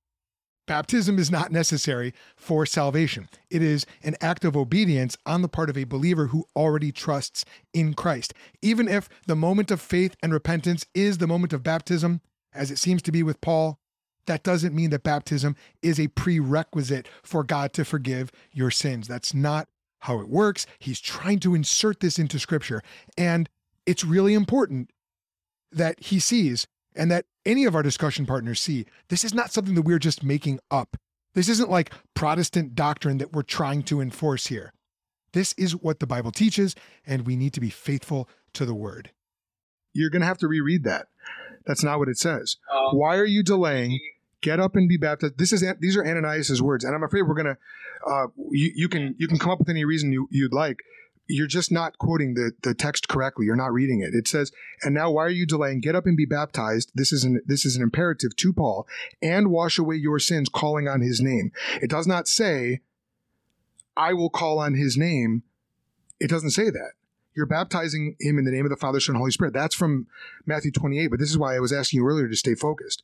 Baptism 0.67 1.19
is 1.19 1.31
not 1.31 1.51
necessary 1.51 2.13
for 2.37 2.67
salvation. 2.67 3.31
It 3.49 3.63
is 3.63 3.87
an 4.03 4.17
act 4.21 4.45
of 4.45 4.55
obedience 4.55 5.17
on 5.25 5.41
the 5.41 5.49
part 5.49 5.71
of 5.71 5.79
a 5.79 5.85
believer 5.85 6.27
who 6.27 6.45
already 6.55 6.93
trusts 6.93 7.47
in 7.73 7.95
Christ. 7.95 8.35
Even 8.61 8.87
if 8.87 9.09
the 9.27 9.35
moment 9.35 9.71
of 9.71 9.81
faith 9.81 10.15
and 10.23 10.31
repentance 10.31 10.85
is 10.95 11.19
the 11.19 11.27
moment 11.27 11.55
of 11.55 11.63
baptism, 11.63 12.21
as 12.53 12.71
it 12.71 12.79
seems 12.79 13.01
to 13.03 13.13
be 13.13 13.23
with 13.23 13.41
Paul, 13.41 13.79
that 14.29 14.43
doesn't 14.43 14.75
mean 14.75 14.91
that 14.91 15.03
baptism 15.03 15.57
is 15.83 15.99
a 15.99 16.09
prerequisite 16.09 17.09
for 17.23 17.43
God 17.43 17.73
to 17.73 17.85
forgive 17.85 18.31
your 18.53 18.71
sins. 18.71 19.09
That's 19.09 19.35
not 19.35 19.69
how 20.01 20.21
it 20.21 20.29
works. 20.29 20.67
He's 20.79 21.01
trying 21.01 21.41
to 21.41 21.55
insert 21.55 22.01
this 22.01 22.19
into 22.19 22.39
scripture. 22.39 22.83
And 23.17 23.49
it's 23.87 24.05
really 24.05 24.35
important 24.35 24.91
that 25.73 25.99
he 25.99 26.21
sees 26.21 26.67
and 26.95 27.11
that 27.11 27.27
any 27.45 27.65
of 27.65 27.75
our 27.75 27.83
discussion 27.83 28.27
partners 28.27 28.61
see 28.61 28.87
this 29.09 29.25
is 29.25 29.35
not 29.35 29.53
something 29.53 29.75
that 29.75 29.83
we're 29.83 29.99
just 29.99 30.23
making 30.23 30.61
up. 30.71 30.97
This 31.35 31.49
isn't 31.49 31.71
like 31.71 31.93
Protestant 32.15 32.75
doctrine 32.75 33.19
that 33.19 33.33
we're 33.33 33.43
trying 33.43 33.83
to 33.85 34.01
enforce 34.01 34.49
here. 34.49 34.73
This 35.33 35.53
is 35.55 35.77
what 35.77 36.01
the 36.01 36.07
Bible 36.07 36.33
teaches, 36.33 36.75
and 37.07 37.27
we 37.27 37.37
need 37.37 37.53
to 37.53 37.61
be 37.61 37.71
faithful 37.71 38.29
to 38.55 38.65
the 38.65 38.75
word. 38.75 39.11
You're 39.93 40.11
going 40.11 40.23
to 40.23 40.27
have 40.27 40.39
to 40.39 40.49
reread 40.49 40.85
that. 40.85 41.07
That's 41.67 41.85
not 41.85 41.99
what 41.99 42.09
it 42.09 42.19
says. 42.19 42.57
Um, 42.75 42.99
Why 42.99 43.17
are 43.17 43.27
you 43.27 43.43
delaying? 43.43 44.01
Get 44.41 44.61
up 44.61 44.77
and 44.77 44.89
be 44.89 44.97
baptized. 44.97 45.39
This 45.39 45.53
is 45.53 45.65
these 45.81 45.97
are 45.97 46.05
Ananias's 46.05 46.63
words, 46.63 46.85
and 46.85 46.95
I'm 46.95 47.03
afraid 47.03 47.23
we're 47.23 47.35
gonna. 47.35 47.59
Uh, 48.07 48.29
you, 48.51 48.71
you 48.75 48.89
can 48.89 49.15
you 49.19 49.27
can 49.27 49.39
come 49.39 49.51
up 49.51 49.59
with 49.59 49.69
any 49.69 49.85
reason 49.85 50.13
you, 50.13 50.29
you'd 50.31 50.53
like. 50.53 50.81
You're 51.31 51.49
just 51.49 51.71
not 51.71 51.99
quoting 51.99 52.35
the, 52.35 52.53
the 52.63 52.73
text 52.73 53.09
correctly. 53.09 53.45
You're 53.45 53.57
not 53.57 53.73
reading 53.73 54.01
it. 54.01 54.15
It 54.15 54.29
says, 54.29 54.53
"And 54.83 54.95
now, 54.95 55.11
why 55.11 55.25
are 55.25 55.31
you 55.31 55.45
delaying? 55.45 55.81
Get 55.81 55.97
up 55.97 56.07
and 56.07 56.17
be 56.17 56.25
baptized." 56.25 56.93
This 56.95 57.13
is 57.13 57.25
an 57.25 57.41
this 57.45 57.65
is 57.67 57.77
an 57.77 57.83
imperative 57.83 58.37
to 58.37 58.53
Paul, 58.53 58.87
and 59.21 59.51
wash 59.51 59.79
away 59.79 59.97
your 59.97 60.21
sins, 60.21 60.49
calling 60.49 60.87
on 60.87 61.01
His 61.01 61.21
name. 61.21 61.51
It 61.83 61.91
does 61.91 62.07
not 62.07 62.29
say, 62.29 62.81
"I 63.97 64.13
will 64.13 64.31
call 64.31 64.59
on 64.61 64.75
His 64.75 64.97
name." 64.97 65.43
It 66.21 66.31
doesn't 66.31 66.51
say 66.51 66.71
that. 66.71 66.93
You're 67.39 67.47
baptizing 67.47 68.17
him 68.19 68.37
in 68.37 68.45
the 68.45 68.51
name 68.51 68.67
of 68.67 68.71
the 68.71 68.77
Father, 68.77 68.99
Son, 68.99 69.15
and 69.15 69.21
Holy 69.21 69.31
Spirit. 69.31 69.55
That's 69.55 69.77
from 69.77 70.09
Matthew 70.45 70.73
28. 70.73 71.07
But 71.07 71.21
this 71.21 71.31
is 71.31 71.39
why 71.39 71.55
I 71.55 71.61
was 71.61 71.73
asking 71.73 72.01
you 72.01 72.07
earlier 72.07 72.29
to 72.29 72.35
stay 72.35 72.57
focused. 72.57 73.01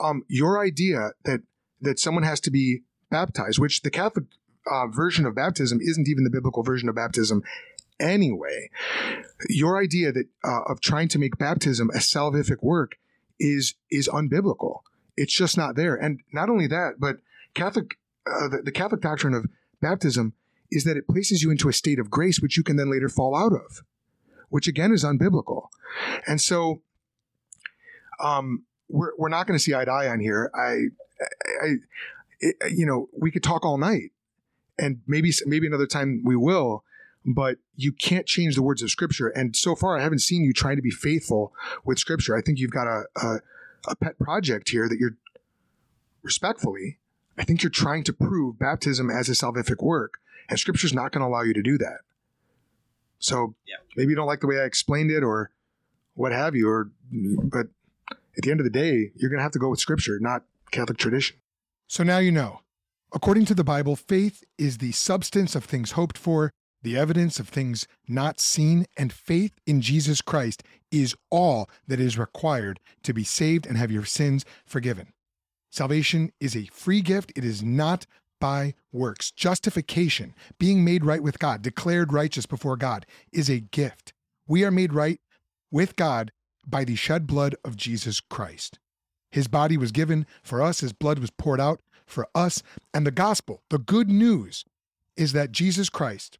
Um, 0.00 0.24
your 0.26 0.60
idea 0.60 1.10
that 1.22 1.42
that 1.80 2.00
someone 2.00 2.24
has 2.24 2.40
to 2.40 2.50
be 2.50 2.80
baptized, 3.08 3.60
which 3.60 3.82
the 3.82 3.90
Catholic 3.90 4.24
uh, 4.68 4.88
version 4.88 5.26
of 5.26 5.36
baptism 5.36 5.78
isn't 5.80 6.08
even 6.08 6.24
the 6.24 6.30
biblical 6.30 6.64
version 6.64 6.88
of 6.88 6.96
baptism 6.96 7.44
anyway. 8.00 8.68
Your 9.48 9.80
idea 9.80 10.10
that 10.10 10.26
uh, 10.42 10.62
of 10.62 10.80
trying 10.80 11.06
to 11.10 11.20
make 11.20 11.38
baptism 11.38 11.88
a 11.90 11.98
salvific 11.98 12.60
work 12.60 12.98
is 13.38 13.74
is 13.92 14.08
unbiblical. 14.08 14.80
It's 15.16 15.32
just 15.32 15.56
not 15.56 15.76
there. 15.76 15.94
And 15.94 16.20
not 16.32 16.50
only 16.50 16.66
that, 16.66 16.94
but 16.98 17.18
Catholic 17.54 17.96
uh, 18.26 18.48
the, 18.48 18.62
the 18.64 18.72
Catholic 18.72 19.02
doctrine 19.02 19.34
of 19.34 19.46
baptism 19.80 20.32
is 20.70 20.84
that 20.84 20.96
it 20.96 21.08
places 21.08 21.42
you 21.42 21.50
into 21.50 21.68
a 21.68 21.72
state 21.72 21.98
of 21.98 22.10
grace, 22.10 22.40
which 22.40 22.56
you 22.56 22.62
can 22.62 22.76
then 22.76 22.90
later 22.90 23.08
fall 23.08 23.36
out 23.36 23.52
of, 23.52 23.82
which 24.48 24.68
again 24.68 24.92
is 24.92 25.04
unbiblical. 25.04 25.68
And 26.26 26.40
so, 26.40 26.82
um, 28.20 28.64
we're, 28.88 29.12
we're 29.16 29.28
not 29.28 29.46
going 29.46 29.58
to 29.58 29.62
see 29.62 29.74
eye 29.74 29.84
to 29.84 29.90
eye 29.90 30.08
on 30.08 30.20
here. 30.20 30.50
I, 30.54 30.86
I, 31.62 31.74
it, 32.40 32.56
you 32.72 32.86
know, 32.86 33.08
we 33.16 33.30
could 33.30 33.42
talk 33.42 33.64
all 33.64 33.78
night 33.78 34.12
and 34.78 35.00
maybe, 35.06 35.32
maybe 35.46 35.66
another 35.66 35.86
time 35.86 36.22
we 36.24 36.36
will, 36.36 36.84
but 37.24 37.58
you 37.76 37.92
can't 37.92 38.26
change 38.26 38.54
the 38.54 38.62
words 38.62 38.82
of 38.82 38.90
scripture. 38.90 39.28
And 39.28 39.54
so 39.54 39.74
far, 39.74 39.98
I 39.98 40.02
haven't 40.02 40.20
seen 40.20 40.42
you 40.42 40.52
trying 40.52 40.76
to 40.76 40.82
be 40.82 40.90
faithful 40.90 41.52
with 41.84 41.98
scripture. 41.98 42.36
I 42.36 42.40
think 42.40 42.58
you've 42.58 42.70
got 42.70 42.86
a, 42.86 43.04
a, 43.16 43.40
a 43.88 43.96
pet 43.96 44.18
project 44.18 44.70
here 44.70 44.88
that 44.88 44.98
you're 44.98 45.16
respectfully, 46.22 46.98
I 47.38 47.44
think 47.44 47.62
you're 47.62 47.70
trying 47.70 48.04
to 48.04 48.12
prove 48.12 48.58
baptism 48.58 49.10
as 49.10 49.28
a 49.28 49.32
salvific 49.32 49.82
work 49.82 50.18
and 50.48 50.58
scripture's 50.58 50.92
not 50.94 51.12
going 51.12 51.20
to 51.22 51.26
allow 51.26 51.42
you 51.42 51.54
to 51.54 51.62
do 51.62 51.78
that. 51.78 51.98
So 53.18 53.54
Yeah. 53.66 53.76
maybe 53.96 54.10
you 54.10 54.16
don't 54.16 54.26
like 54.26 54.40
the 54.40 54.46
way 54.46 54.60
I 54.60 54.64
explained 54.64 55.10
it 55.10 55.22
or 55.22 55.50
what 56.14 56.32
have 56.32 56.54
you, 56.54 56.68
or 56.68 56.90
but 57.12 57.68
at 58.10 58.42
the 58.42 58.50
end 58.50 58.60
of 58.60 58.64
the 58.64 58.70
day, 58.70 59.12
you're 59.16 59.30
going 59.30 59.38
to 59.38 59.42
have 59.42 59.52
to 59.52 59.58
go 59.58 59.68
with 59.68 59.80
scripture, 59.80 60.18
not 60.20 60.44
Catholic 60.70 60.98
tradition. 60.98 61.36
So 61.86 62.02
now 62.04 62.18
you 62.18 62.32
know. 62.32 62.60
According 63.12 63.46
to 63.46 63.54
the 63.54 63.64
Bible, 63.64 63.96
faith 63.96 64.44
is 64.58 64.78
the 64.78 64.92
substance 64.92 65.54
of 65.54 65.64
things 65.64 65.92
hoped 65.92 66.18
for, 66.18 66.52
the 66.82 66.96
evidence 66.96 67.40
of 67.40 67.48
things 67.48 67.86
not 68.06 68.38
seen, 68.38 68.86
and 68.96 69.12
faith 69.12 69.52
in 69.66 69.80
Jesus 69.80 70.20
Christ 70.20 70.62
is 70.92 71.16
all 71.30 71.68
that 71.86 72.00
is 72.00 72.18
required 72.18 72.78
to 73.02 73.14
be 73.14 73.24
saved 73.24 73.66
and 73.66 73.76
have 73.78 73.90
your 73.90 74.04
sins 74.04 74.44
forgiven. 74.66 75.12
Salvation 75.70 76.32
is 76.38 76.54
a 76.54 76.66
free 76.66 77.00
gift, 77.00 77.32
it 77.34 77.44
is 77.44 77.62
not 77.62 78.06
by 78.38 78.74
works. 78.92 79.30
Justification, 79.30 80.34
being 80.58 80.84
made 80.84 81.04
right 81.04 81.22
with 81.22 81.38
God, 81.38 81.62
declared 81.62 82.12
righteous 82.12 82.46
before 82.46 82.76
God, 82.76 83.06
is 83.32 83.48
a 83.48 83.60
gift. 83.60 84.12
We 84.46 84.64
are 84.64 84.70
made 84.70 84.92
right 84.92 85.20
with 85.70 85.96
God 85.96 86.32
by 86.66 86.84
the 86.84 86.96
shed 86.96 87.26
blood 87.26 87.54
of 87.64 87.76
Jesus 87.76 88.20
Christ. 88.20 88.78
His 89.30 89.48
body 89.48 89.76
was 89.76 89.92
given 89.92 90.26
for 90.42 90.62
us, 90.62 90.80
his 90.80 90.92
blood 90.92 91.18
was 91.18 91.30
poured 91.30 91.60
out 91.60 91.80
for 92.06 92.28
us. 92.34 92.62
And 92.94 93.06
the 93.06 93.10
gospel, 93.10 93.62
the 93.70 93.78
good 93.78 94.08
news, 94.08 94.64
is 95.16 95.32
that 95.32 95.52
Jesus 95.52 95.88
Christ, 95.88 96.38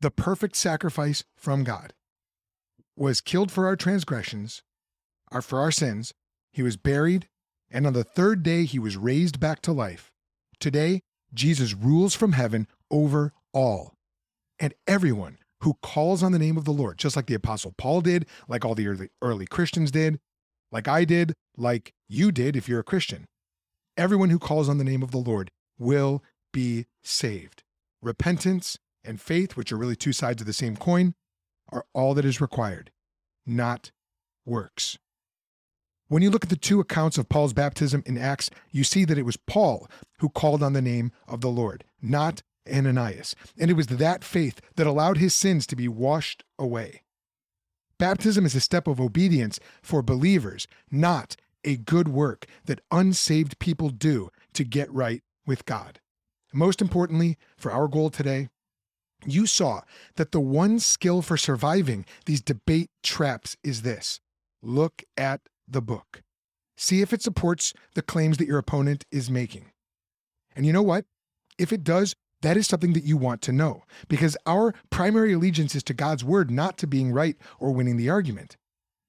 the 0.00 0.10
perfect 0.10 0.56
sacrifice 0.56 1.24
from 1.36 1.64
God, 1.64 1.94
was 2.96 3.20
killed 3.20 3.50
for 3.50 3.66
our 3.66 3.76
transgressions, 3.76 4.62
or 5.32 5.42
for 5.42 5.58
our 5.60 5.70
sins. 5.70 6.12
He 6.52 6.62
was 6.62 6.76
buried, 6.76 7.28
and 7.70 7.86
on 7.86 7.92
the 7.92 8.04
third 8.04 8.42
day 8.42 8.64
he 8.64 8.78
was 8.78 8.96
raised 8.96 9.40
back 9.40 9.60
to 9.62 9.72
life. 9.72 10.12
Today, 10.64 11.02
Jesus 11.34 11.74
rules 11.74 12.14
from 12.14 12.32
heaven 12.32 12.66
over 12.90 13.34
all. 13.52 13.98
And 14.58 14.72
everyone 14.86 15.36
who 15.60 15.76
calls 15.82 16.22
on 16.22 16.32
the 16.32 16.38
name 16.38 16.56
of 16.56 16.64
the 16.64 16.72
Lord, 16.72 16.96
just 16.96 17.16
like 17.16 17.26
the 17.26 17.34
Apostle 17.34 17.74
Paul 17.76 18.00
did, 18.00 18.24
like 18.48 18.64
all 18.64 18.74
the 18.74 18.88
early, 18.88 19.10
early 19.20 19.44
Christians 19.44 19.90
did, 19.90 20.20
like 20.72 20.88
I 20.88 21.04
did, 21.04 21.34
like 21.54 21.92
you 22.08 22.32
did 22.32 22.56
if 22.56 22.66
you're 22.66 22.80
a 22.80 22.82
Christian, 22.82 23.26
everyone 23.98 24.30
who 24.30 24.38
calls 24.38 24.70
on 24.70 24.78
the 24.78 24.84
name 24.84 25.02
of 25.02 25.10
the 25.10 25.18
Lord 25.18 25.50
will 25.78 26.24
be 26.50 26.86
saved. 27.02 27.62
Repentance 28.00 28.78
and 29.04 29.20
faith, 29.20 29.58
which 29.58 29.70
are 29.70 29.76
really 29.76 29.96
two 29.96 30.14
sides 30.14 30.40
of 30.40 30.46
the 30.46 30.54
same 30.54 30.78
coin, 30.78 31.14
are 31.72 31.84
all 31.92 32.14
that 32.14 32.24
is 32.24 32.40
required, 32.40 32.90
not 33.44 33.90
works. 34.46 34.96
When 36.14 36.22
you 36.22 36.30
look 36.30 36.44
at 36.44 36.48
the 36.48 36.54
two 36.54 36.78
accounts 36.78 37.18
of 37.18 37.28
Paul's 37.28 37.52
baptism 37.52 38.04
in 38.06 38.16
Acts, 38.16 38.48
you 38.70 38.84
see 38.84 39.04
that 39.04 39.18
it 39.18 39.24
was 39.24 39.36
Paul 39.36 39.88
who 40.20 40.28
called 40.28 40.62
on 40.62 40.72
the 40.72 40.80
name 40.80 41.10
of 41.26 41.40
the 41.40 41.48
Lord, 41.48 41.82
not 42.00 42.40
Ananias. 42.72 43.34
And 43.58 43.68
it 43.68 43.74
was 43.74 43.88
that 43.88 44.22
faith 44.22 44.60
that 44.76 44.86
allowed 44.86 45.16
his 45.16 45.34
sins 45.34 45.66
to 45.66 45.74
be 45.74 45.88
washed 45.88 46.44
away. 46.56 47.02
Baptism 47.98 48.46
is 48.46 48.54
a 48.54 48.60
step 48.60 48.86
of 48.86 49.00
obedience 49.00 49.58
for 49.82 50.02
believers, 50.02 50.68
not 50.88 51.34
a 51.64 51.74
good 51.74 52.06
work 52.06 52.46
that 52.66 52.80
unsaved 52.92 53.58
people 53.58 53.88
do 53.88 54.30
to 54.52 54.62
get 54.62 54.92
right 54.92 55.24
with 55.48 55.66
God. 55.66 55.98
Most 56.52 56.80
importantly, 56.80 57.38
for 57.56 57.72
our 57.72 57.88
goal 57.88 58.08
today, 58.08 58.50
you 59.26 59.46
saw 59.46 59.80
that 60.14 60.30
the 60.30 60.38
one 60.38 60.78
skill 60.78 61.22
for 61.22 61.36
surviving 61.36 62.06
these 62.24 62.40
debate 62.40 62.90
traps 63.02 63.56
is 63.64 63.82
this 63.82 64.20
look 64.62 65.02
at 65.16 65.40
the 65.68 65.82
book. 65.82 66.22
See 66.76 67.00
if 67.02 67.12
it 67.12 67.22
supports 67.22 67.72
the 67.94 68.02
claims 68.02 68.38
that 68.38 68.48
your 68.48 68.58
opponent 68.58 69.04
is 69.10 69.30
making. 69.30 69.70
And 70.56 70.66
you 70.66 70.72
know 70.72 70.82
what? 70.82 71.04
If 71.58 71.72
it 71.72 71.84
does, 71.84 72.14
that 72.42 72.56
is 72.56 72.66
something 72.66 72.92
that 72.92 73.04
you 73.04 73.16
want 73.16 73.40
to 73.42 73.52
know 73.52 73.84
because 74.08 74.36
our 74.44 74.74
primary 74.90 75.32
allegiance 75.32 75.74
is 75.74 75.82
to 75.84 75.94
God's 75.94 76.24
word, 76.24 76.50
not 76.50 76.76
to 76.78 76.86
being 76.86 77.12
right 77.12 77.36
or 77.58 77.72
winning 77.72 77.96
the 77.96 78.10
argument. 78.10 78.56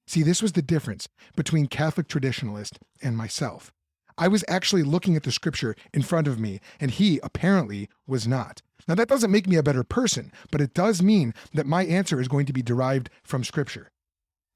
See, 0.08 0.24
this 0.24 0.42
was 0.42 0.54
the 0.54 0.62
difference 0.62 1.08
between 1.36 1.68
Catholic 1.68 2.08
traditionalist 2.08 2.78
and 3.02 3.18
myself. 3.18 3.74
I 4.18 4.28
was 4.28 4.46
actually 4.48 4.84
looking 4.84 5.16
at 5.16 5.24
the 5.24 5.32
scripture 5.32 5.76
in 5.94 6.02
front 6.02 6.28
of 6.28 6.40
me, 6.40 6.62
and 6.80 6.92
he 6.92 7.20
apparently 7.22 7.90
was 8.08 8.28
not. 8.28 8.62
Now, 8.88 8.96
that 8.96 9.10
doesn't 9.10 9.32
make 9.32 9.48
me 9.48 9.58
a 9.58 9.64
better 9.64 9.84
person, 9.84 10.32
but 10.52 10.62
it 10.62 10.74
does 10.74 11.02
mean 11.02 11.34
that 11.54 11.66
my 11.66 11.86
answer 11.86 12.22
is 12.22 12.28
going 12.28 12.46
to 12.46 12.54
be 12.54 12.62
derived 12.62 13.10
from 13.24 13.44
scripture. 13.44 13.92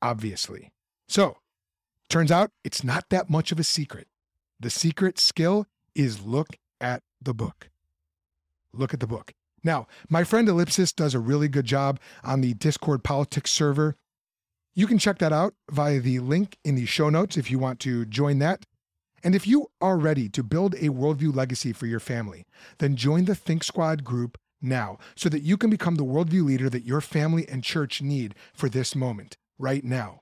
Obviously. 0.02 0.70
So, 1.10 1.38
turns 2.10 2.32
out 2.32 2.52
it's 2.64 2.84
not 2.84 3.10
that 3.10 3.30
much 3.30 3.52
of 3.52 3.60
a 3.60 3.64
secret. 3.64 4.08
The 4.60 4.70
secret 4.70 5.20
skill 5.20 5.68
is 5.96 6.22
look 6.22 6.58
at 6.82 7.04
the 7.22 7.34
book. 7.34 7.70
Look 8.74 8.94
at 8.94 9.00
the 9.00 9.08
book. 9.08 9.34
Now, 9.64 9.88
my 10.10 10.24
friend 10.24 10.48
Ellipsis 10.48 10.94
does 10.94 11.14
a 11.14 11.20
really 11.20 11.48
good 11.48 11.66
job 11.66 12.00
on 12.24 12.42
the 12.42 12.54
Discord 12.54 13.04
politics 13.04 13.52
server. 13.52 13.96
You 14.74 14.88
can 14.88 15.00
check 15.00 15.18
that 15.20 15.34
out 15.34 15.54
via 15.70 16.00
the 16.00 16.20
link 16.20 16.58
in 16.64 16.76
the 16.76 16.86
show 16.86 17.10
notes 17.10 17.38
if 17.38 17.52
you 17.52 17.60
want 17.60 17.80
to 17.82 18.06
join 18.06 18.40
that. 18.40 18.66
And 19.24 19.36
if 19.36 19.46
you 19.46 19.68
are 19.82 19.98
ready 19.98 20.30
to 20.30 20.44
build 20.44 20.76
a 20.76 20.90
worldview 20.90 21.36
legacy 21.36 21.74
for 21.74 21.88
your 21.88 22.00
family, 22.00 22.46
then 22.78 22.96
join 22.96 23.26
the 23.26 23.36
Think 23.36 23.64
Squad 23.64 24.04
group 24.04 24.38
now 24.62 24.98
so 25.16 25.28
that 25.30 25.44
you 25.44 25.58
can 25.58 25.70
become 25.70 25.96
the 25.96 26.06
worldview 26.06 26.46
leader 26.46 26.70
that 26.70 26.86
your 26.86 27.02
family 27.02 27.48
and 27.50 27.64
church 27.64 28.02
need 28.02 28.36
for 28.54 28.70
this 28.70 28.96
moment, 28.96 29.36
right 29.58 29.84
now. 29.84 30.22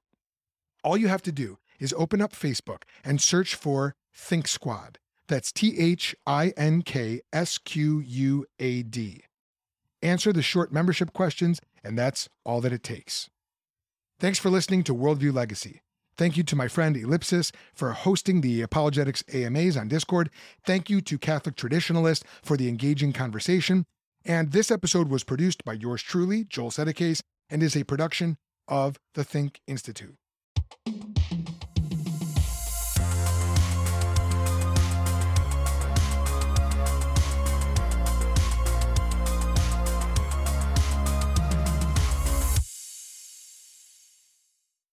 All 0.84 0.98
you 0.98 1.10
have 1.10 1.22
to 1.24 1.32
do 1.32 1.60
is 1.80 1.94
open 1.98 2.22
up 2.22 2.34
Facebook 2.34 2.84
and 3.04 3.22
search 3.22 3.56
for 3.56 3.94
Think 4.14 4.48
Squad. 4.48 4.98
That's 5.28 5.52
T 5.52 5.78
H 5.78 6.16
I 6.26 6.54
N 6.58 6.82
K 6.82 7.22
S 7.34 7.58
Q 7.58 8.00
U 8.00 8.46
A 8.60 8.84
D. 8.84 9.24
Answer 10.02 10.32
the 10.32 10.42
short 10.42 10.72
membership 10.72 11.14
questions, 11.14 11.60
and 11.84 11.98
that's 11.98 12.30
all 12.46 12.62
that 12.62 12.74
it 12.74 12.84
takes. 12.84 13.30
Thanks 14.20 14.40
for 14.40 14.50
listening 14.50 14.84
to 14.84 14.96
Worldview 14.96 15.34
Legacy. 15.34 15.82
Thank 16.18 16.36
you 16.36 16.44
to 16.44 16.56
my 16.56 16.68
friend 16.68 16.98
Ellipsis 16.98 17.52
for 17.76 17.92
hosting 17.92 18.42
the 18.42 18.62
Apologetics 18.62 19.24
AMAs 19.32 19.78
on 19.78 19.88
Discord. 19.88 20.32
Thank 20.66 20.90
you 20.90 21.02
to 21.02 21.20
Catholic 21.20 21.56
Traditionalist 21.56 22.24
for 22.42 22.58
the 22.58 22.68
engaging 22.68 23.14
conversation. 23.14 23.86
And 24.26 24.52
this 24.52 24.72
episode 24.72 25.10
was 25.10 25.24
produced 25.24 25.64
by 25.64 25.74
yours 25.74 26.02
truly, 26.02 26.44
Joel 26.46 26.72
Settecase, 26.72 27.22
and 27.50 27.62
is 27.62 27.76
a 27.76 27.84
production 27.84 28.38
of 28.68 28.98
the 29.14 29.24
Think 29.24 29.62
Institute. 29.68 30.16